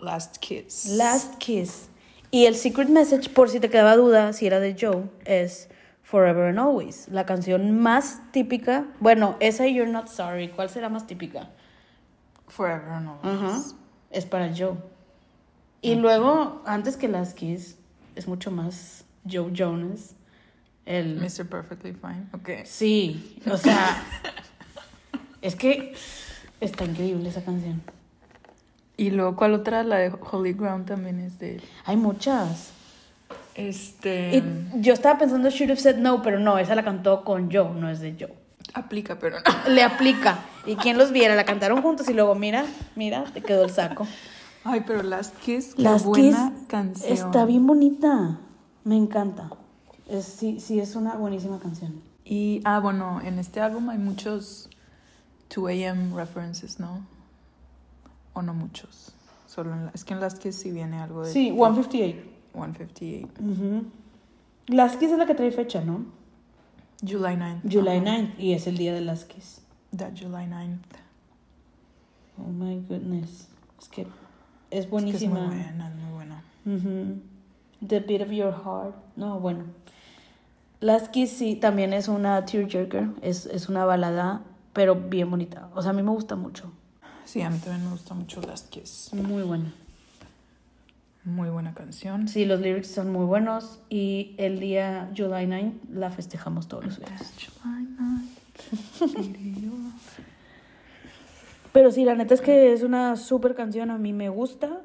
[0.02, 0.86] Last Kiss.
[0.86, 1.88] Last Kiss.
[2.32, 5.68] Y el secret message, por si te quedaba duda si era de Joe, es
[6.02, 7.08] Forever and Always.
[7.08, 8.86] La canción más típica.
[8.98, 10.48] Bueno, esa y You're Not Sorry.
[10.48, 11.50] ¿Cuál será más típica?
[12.48, 13.42] Forever and Always.
[13.42, 13.76] Ajá.
[14.10, 14.76] Es para Joe.
[15.82, 17.76] Y luego, antes que Last Kiss,
[18.16, 20.16] es mucho más Joe Jonas.
[20.84, 21.20] El...
[21.20, 21.46] Mr.
[21.48, 22.26] Perfectly Fine.
[22.32, 22.64] Ok.
[22.64, 24.02] Sí, o sea,
[25.42, 25.94] es que
[26.60, 27.82] está increíble esa canción.
[29.02, 29.82] Y luego, ¿cuál otra?
[29.82, 31.62] La de Holy Ground también es de él.
[31.86, 32.70] Hay muchas.
[33.56, 34.44] Este.
[34.76, 37.90] Yo estaba pensando Should Have Said No, pero no, esa la cantó con Joe, no
[37.90, 38.32] es de Joe.
[38.74, 39.68] Aplica, pero no.
[39.74, 40.38] Le aplica.
[40.66, 44.06] Y quien los viera, la cantaron juntos y luego, mira, mira, te quedó el saco.
[44.62, 47.12] Ay, pero Last Kiss, qué Last buena Kiss canción.
[47.12, 48.38] Está bien bonita.
[48.84, 49.50] Me encanta.
[50.08, 52.00] Es, sí, sí, es una buenísima canción.
[52.24, 54.70] Y, ah, bueno, en este álbum hay muchos
[55.50, 57.04] 2AM references, ¿no?
[58.34, 59.14] O no muchos.
[59.46, 61.32] Solo en la- es que en Last Kiss sí viene algo de.
[61.32, 62.18] Sí, 158.
[62.54, 63.28] 158.
[63.42, 63.84] Ujú.
[64.68, 66.04] Last Kiss es la que trae fecha, ¿no?
[67.06, 67.62] July 9th.
[67.70, 68.02] July Ajá.
[68.04, 69.60] 9 y es el día de Last Kiss.
[69.96, 70.78] That July 9th.
[72.38, 73.48] Oh my goodness.
[73.80, 74.08] Es que es
[74.70, 75.40] Es que buenísima.
[75.40, 77.22] es muy buena, es muy buena.
[77.86, 78.94] The Beat of Your Heart.
[79.16, 79.64] No, bueno.
[80.80, 83.10] Last Kiss sí, también es una tearjerker.
[83.20, 85.68] Es, es una balada, pero bien bonita.
[85.74, 86.72] O sea, a mí me gusta mucho.
[87.32, 89.08] Sí, a mí también me gusta mucho Last Kiss.
[89.14, 89.72] Muy buena.
[91.24, 92.28] Muy buena canción.
[92.28, 93.80] Sí, los lyrics son muy buenos.
[93.88, 97.32] Y el día July 9 la festejamos todos los días.
[97.64, 97.88] July
[99.00, 99.48] 9th.
[101.72, 103.90] Pero sí, la neta es que es una súper canción.
[103.90, 104.82] A mí me gusta.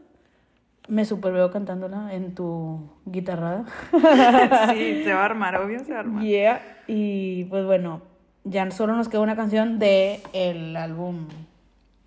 [0.88, 3.66] Me super veo cantándola en tu guitarrada.
[4.72, 6.24] sí, se va a armar, obvio, se va a armar.
[6.24, 6.62] Yeah.
[6.88, 8.04] Y pues bueno,
[8.46, 11.28] ya solo nos queda una canción de el álbum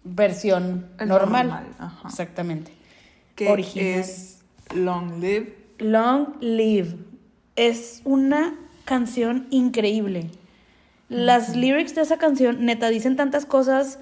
[0.05, 1.49] versión El normal.
[1.49, 2.09] normal, ajá.
[2.09, 2.73] Exactamente.
[3.35, 4.01] Que Original.
[4.01, 4.41] es
[4.75, 5.57] Long Live.
[5.79, 6.97] Long Live.
[7.57, 10.31] Es una canción increíble.
[11.09, 13.99] Las lyrics de esa canción, neta, dicen tantas cosas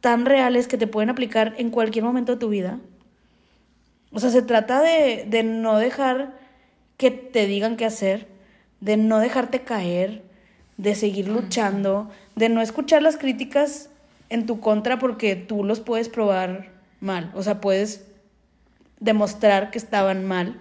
[0.00, 2.78] tan reales que te pueden aplicar en cualquier momento de tu vida.
[4.12, 6.38] O sea, se trata de, de no dejar
[6.96, 8.28] que te digan qué hacer,
[8.80, 10.22] de no dejarte caer,
[10.78, 13.90] de seguir luchando, de no escuchar las críticas
[14.28, 16.70] en tu contra porque tú los puedes probar
[17.00, 17.30] mal.
[17.34, 18.06] O sea, puedes
[19.00, 20.60] demostrar que estaban mal.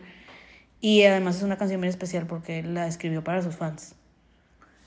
[0.80, 3.96] Y además es una canción muy especial porque la escribió para sus fans.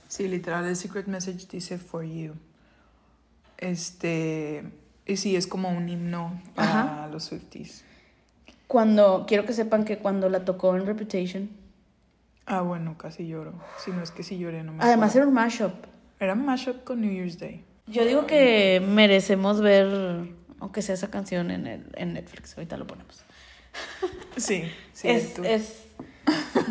[0.09, 2.35] Sí, literal, el secret message dice for you.
[3.59, 4.65] Este.
[5.07, 7.09] Y sí, es como un himno para Ajá.
[7.09, 7.85] los Swifties.
[8.67, 11.51] Cuando, quiero que sepan que cuando la tocó en Reputation,
[12.47, 13.53] Ah, bueno, casi lloro.
[13.79, 15.73] Si no es que sí lloré, no me además era un mashup.
[16.19, 17.65] Era un mashup con New Year's Day.
[17.91, 22.87] Yo digo que merecemos ver, aunque sea esa canción en, el, en Netflix, ahorita lo
[22.87, 23.25] ponemos.
[24.37, 25.09] Sí, sí.
[25.09, 25.87] es, es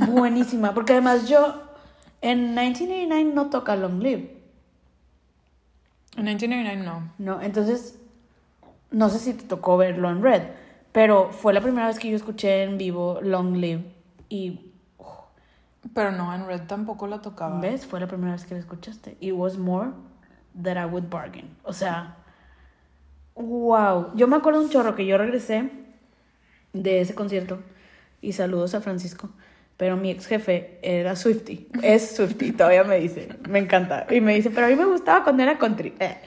[0.08, 1.62] buenísima, porque además yo
[2.22, 4.38] en 1989 no toca Long Live,
[6.16, 7.14] En 1999 no.
[7.18, 7.42] ¿no?
[7.42, 8.00] Entonces,
[8.92, 10.44] no sé si te tocó verlo en Red,
[10.92, 13.84] pero fue la primera vez que yo escuché en vivo Long Live
[14.30, 14.72] y
[15.94, 17.60] Pero no, en Red tampoco la tocaba.
[17.60, 17.86] ¿Ves?
[17.86, 19.18] Fue la primera vez que la escuchaste.
[19.20, 19.92] It was more
[20.64, 21.50] that I would bargain.
[21.64, 22.16] O sea,
[23.36, 24.12] wow.
[24.16, 25.70] Yo me acuerdo un chorro que yo regresé
[26.74, 27.60] de ese concierto
[28.22, 29.30] y saludos a Francisco.
[29.78, 31.70] Pero mi ex jefe era Swifty.
[31.84, 33.30] Es Swifty, todavía me dice.
[33.48, 34.08] Me encanta.
[34.10, 35.94] Y me dice, pero a mí me gustaba cuando era country.
[36.00, 36.18] Eh,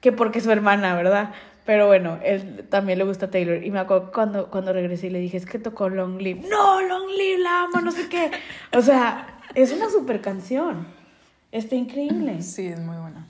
[0.00, 1.32] que porque su hermana, ¿verdad?
[1.64, 3.62] Pero bueno, él también le gusta Taylor.
[3.62, 6.48] Y me acuerdo cuando, cuando regresé y le dije, es que tocó Long Live.
[6.48, 8.30] No, Long Live, la amo, no sé qué.
[8.72, 10.86] O sea, es una super canción.
[11.52, 12.42] Está increíble.
[12.42, 13.26] Sí, es muy buena.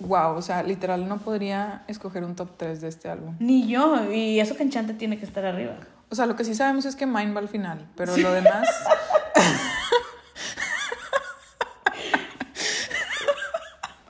[0.00, 3.36] Wow, o sea, literal no podría escoger un top 3 de este álbum.
[3.38, 4.10] Ni yo.
[4.12, 5.76] Y eso que Enchante tiene que estar arriba.
[6.08, 8.66] O sea, lo que sí sabemos es que Mine va al final, pero lo demás.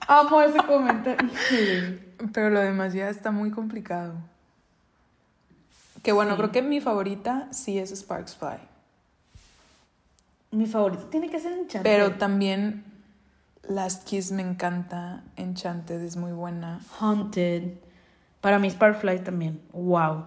[0.09, 1.29] Amo ese comentario.
[2.33, 4.15] pero lo demás ya está muy complicado.
[6.03, 6.37] Que bueno, Sí.
[6.39, 8.59] creo que mi favorita sí es Sparks Fly.
[10.53, 11.89] Mi favorito tiene que ser Enchante.
[11.89, 12.85] Pero también
[13.69, 15.23] Last Kiss me encanta.
[15.37, 16.81] Enchanted es muy buena.
[16.99, 17.75] Haunted.
[18.41, 19.61] Para mí Sparkfly también.
[19.73, 20.25] Wow.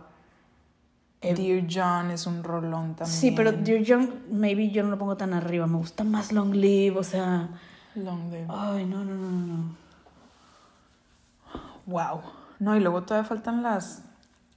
[1.22, 3.18] Eh, Dear John es un rolón también.
[3.18, 5.68] Sí, pero Dear John, maybe yo no lo pongo tan arriba.
[5.68, 7.50] Me gusta más Long Live, o sea.
[7.96, 8.48] Long Live.
[8.50, 9.76] Ay, no, no, no, no, no.
[11.86, 12.22] Wow.
[12.60, 14.04] No, y luego todavía faltan las,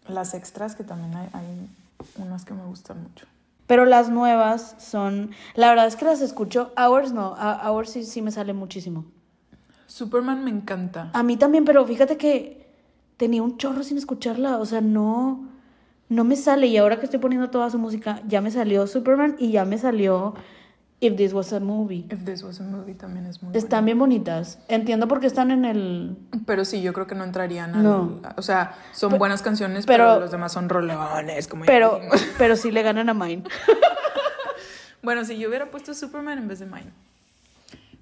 [0.09, 1.69] las extras que también hay, hay
[2.17, 3.27] unas que me gustan mucho.
[3.67, 5.31] Pero las nuevas son.
[5.55, 6.73] La verdad es que las escucho.
[6.77, 7.35] Hours no.
[7.37, 9.05] A- Hours sí, sí me sale muchísimo.
[9.87, 11.11] Superman me encanta.
[11.13, 12.67] A mí también, pero fíjate que
[13.17, 15.49] tenía un chorro sin escucharla, o sea, no,
[16.09, 16.67] no me sale.
[16.67, 19.79] Y ahora que estoy poniendo toda su música, ya me salió Superman y ya me
[19.79, 20.35] salió
[20.99, 22.07] If This Was a Movie.
[22.11, 24.59] If This Was a Movie también es muy Están bien bonitas.
[24.69, 26.17] Entiendo por qué están en el...
[26.47, 27.83] Pero sí, yo creo que no entrarían al...
[27.83, 28.21] No.
[28.37, 32.01] O sea, son buenas canciones, pero, pero- los demás son rolones, como Pero,
[32.39, 33.43] pero sí le ganan a Mine.
[35.03, 36.91] Bueno, si yo hubiera puesto Superman en vez de Mine.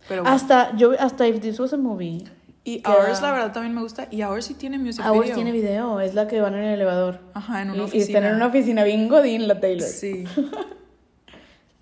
[0.08, 0.34] Pero bueno.
[0.34, 2.24] Hasta, yo, hasta If This Was a Movie.
[2.64, 4.08] Y Hours, la verdad, también me gusta.
[4.10, 5.34] Y Hours sí tiene music Hours video.
[5.34, 7.20] tiene video, es la que van en el elevador.
[7.34, 8.04] Ajá, en una Y- y, oficina.
[8.06, 9.86] están en una oficina bien godín la Taylor.
[9.86, 10.24] Sí.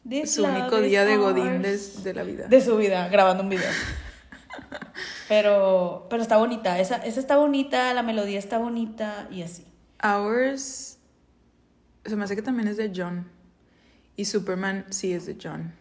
[0.08, 1.16] This Su love único día de.
[1.16, 2.48] Godín de, de la vida.
[2.48, 3.70] de su vida grabando un video.
[5.28, 9.64] Pero, pero está bonita, esa, esa está bonita, la melodía está bonita y así.
[10.02, 10.98] Hours
[12.04, 13.26] se me hace que también es de John.
[14.16, 15.72] Y Superman sí es de John.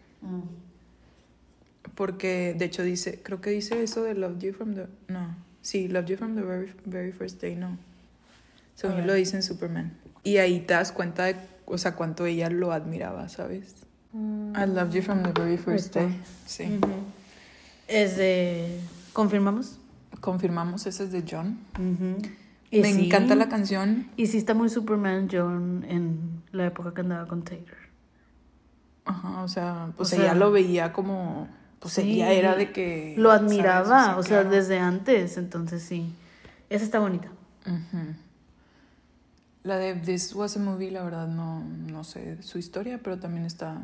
[1.94, 4.86] Porque de hecho dice, creo que dice eso de Loved You from the.
[5.08, 5.36] No.
[5.60, 7.78] Sí, Loved You from the very, very first day, no.
[8.74, 9.98] Según lo dice en Superman.
[10.24, 13.84] Y ahí te das cuenta de, o sea, cuánto ella lo admiraba, ¿sabes?
[14.14, 16.20] I loved you from the very first day.
[16.46, 16.78] Sí.
[17.88, 18.80] Es de...
[19.12, 19.78] ¿Confirmamos?
[20.20, 21.58] Confirmamos, ese es de John.
[22.70, 24.08] Me sí, encanta la canción.
[24.16, 27.76] Y sí está muy Superman John en la época que andaba con Taylor.
[29.04, 31.48] Ajá, o sea, pues O sea, ella lo veía como.
[31.80, 33.14] Pues Sí, ella era de que.
[33.18, 33.44] Lo ¿sabes?
[33.50, 34.50] admiraba, o sea, claro.
[34.50, 36.14] desde antes, entonces sí.
[36.70, 37.28] Esa está bonita.
[39.64, 43.44] La de This Was a Movie, la verdad, no, no sé su historia, pero también
[43.44, 43.80] está,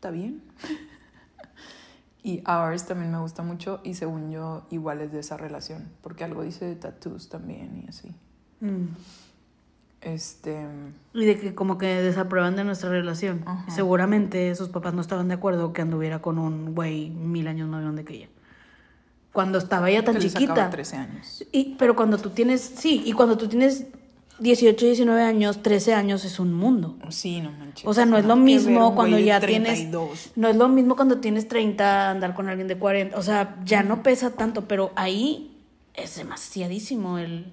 [0.00, 0.40] está bien.
[2.22, 6.24] y Ours también me gusta mucho y según yo, igual es de esa relación, porque
[6.24, 8.08] algo dice de tattoos también y así.
[8.60, 8.86] Mm.
[10.00, 10.66] Este.
[11.12, 13.42] Y de que como que desaprueban de nuestra relación.
[13.44, 13.70] Ajá.
[13.70, 17.82] Seguramente sus papás no estaban de acuerdo que anduviera con un güey mil años más
[17.82, 18.28] grande que ella.
[19.34, 20.70] Cuando estaba ella tan que chiquita.
[20.70, 21.44] 13 años.
[21.52, 23.88] Y, pero cuando tú tienes, sí, y cuando tú tienes
[24.40, 26.96] 18, 19 años, 13 años es un mundo.
[27.10, 27.86] Sí, no manches.
[27.86, 30.10] O sea, no es lo mismo cuando ya 32.
[30.10, 30.36] tienes.
[30.36, 33.16] No es lo mismo cuando tienes 30 andar con alguien de 40.
[33.16, 35.56] O sea, ya no pesa tanto, pero ahí
[35.94, 37.52] es demasiadísimo el.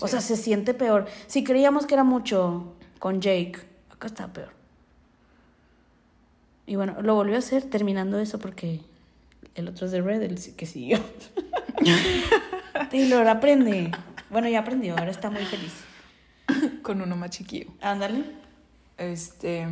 [0.00, 1.06] O sea, se siente peor.
[1.26, 3.58] Si creíamos que era mucho con Jake,
[3.90, 4.50] acá está peor.
[6.66, 8.80] Y bueno, lo volvió a hacer terminando eso porque
[9.54, 10.98] el otro es de Red, el que siguió.
[12.90, 13.90] Taylor, aprende.
[14.30, 15.72] Bueno, ya aprendió, ahora está muy feliz.
[16.82, 17.70] Con uno más chiquillo.
[17.80, 18.24] Ándale.
[18.98, 19.66] Este.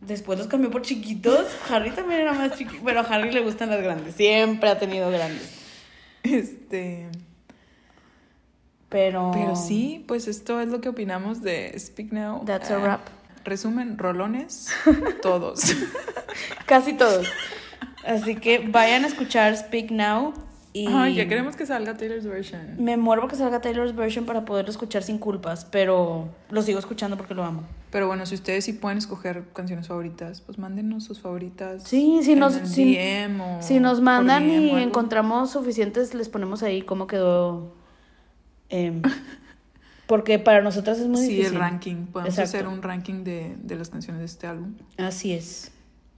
[0.00, 1.46] Después los cambió por chiquitos.
[1.70, 2.82] Harry también era más chiquito.
[2.84, 4.14] Pero a Harry le gustan las grandes.
[4.14, 5.50] Siempre ha tenido grandes.
[6.22, 7.08] Este.
[8.88, 9.30] Pero.
[9.32, 12.44] Pero sí, pues esto es lo que opinamos de Speak Now.
[12.44, 13.00] That's a Eh, wrap.
[13.44, 14.68] Resumen, rolones,
[15.22, 15.60] todos.
[16.66, 17.26] Casi todos.
[18.04, 20.34] Así que vayan a escuchar Speak Now.
[20.72, 22.76] Y Ay, ya queremos que salga Taylor's version.
[22.78, 25.64] Me muero que salga Taylor's version para poderlo escuchar sin culpas.
[25.64, 27.62] Pero lo sigo escuchando porque lo amo.
[27.90, 31.84] Pero bueno, si ustedes sí pueden escoger canciones favoritas, pues mándenos sus favoritas.
[31.84, 32.98] Sí, si nos, si,
[33.60, 37.72] si nos mandan DM y encontramos suficientes, les ponemos ahí cómo quedó.
[38.68, 39.00] em,
[40.06, 41.54] porque para nosotras es muy Sí, difícil.
[41.54, 42.06] el ranking.
[42.06, 42.58] Podemos Exacto.
[42.58, 44.74] hacer un ranking de, de las canciones de este álbum.
[44.98, 45.72] Así es.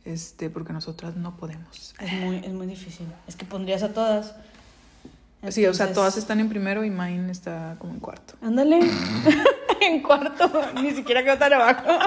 [0.04, 1.94] Este, porque nosotras no podemos.
[2.00, 3.06] Es muy, es muy difícil.
[3.26, 4.34] Es que pondrías a todas.
[5.48, 8.34] Sí, o sea, todas están en primero y mine está como en cuarto.
[8.42, 8.80] Ándale.
[9.80, 10.50] en cuarto.
[10.82, 11.82] Ni siquiera quedó tan abajo.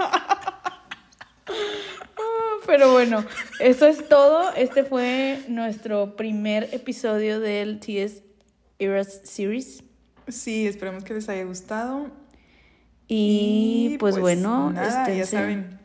[2.66, 3.26] Pero bueno,
[3.60, 4.54] eso es todo.
[4.54, 8.22] Este fue nuestro primer episodio del TS
[8.80, 9.84] Eras Series.
[10.28, 12.12] Sí, esperemos que les haya gustado.
[13.08, 15.80] Y, pues, bueno, nada, ya esténse, saben.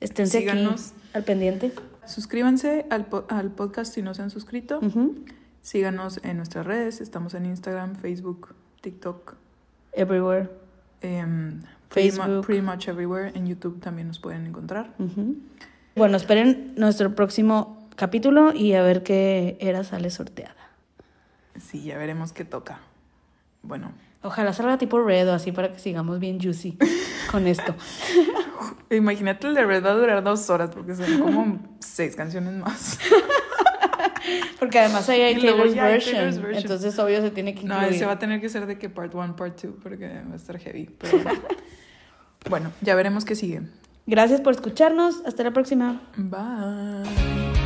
[0.00, 0.92] esténse aquí síganos.
[1.14, 1.72] Al pendiente.
[2.06, 4.80] Suscríbanse al, po- al podcast si no se han suscrito.
[5.62, 7.00] Síganos en nuestras redes.
[7.00, 9.34] Estamos en Instagram, Facebook, TikTok.
[9.92, 10.48] Everywhere.
[11.00, 12.46] em, pretty, mu- Facebook.
[12.46, 13.32] pretty much everywhere.
[13.34, 14.94] En YouTube también nos pueden encontrar.
[15.96, 20.54] Bueno, esperen nuestro próximo capítulo y a ver qué era sale sorteada.
[21.60, 22.80] Sí, ya veremos qué toca.
[23.62, 26.76] Bueno, Ojalá salga tipo Red o así para que sigamos bien juicy
[27.30, 27.74] con esto.
[28.90, 32.98] imagínate el de Red va a durar dos horas porque son como seis canciones más.
[34.58, 36.62] Porque además ahí hay Taylor's hay version, Taylor's version.
[36.62, 39.14] Entonces, obvio, se tiene que No, ese va a tener que ser de que part
[39.14, 40.90] one, part two, porque va a estar heavy.
[40.98, 41.22] Pero
[42.50, 43.62] bueno, ya veremos qué sigue.
[44.06, 45.22] Gracias por escucharnos.
[45.24, 46.00] Hasta la próxima.
[46.16, 47.57] Bye.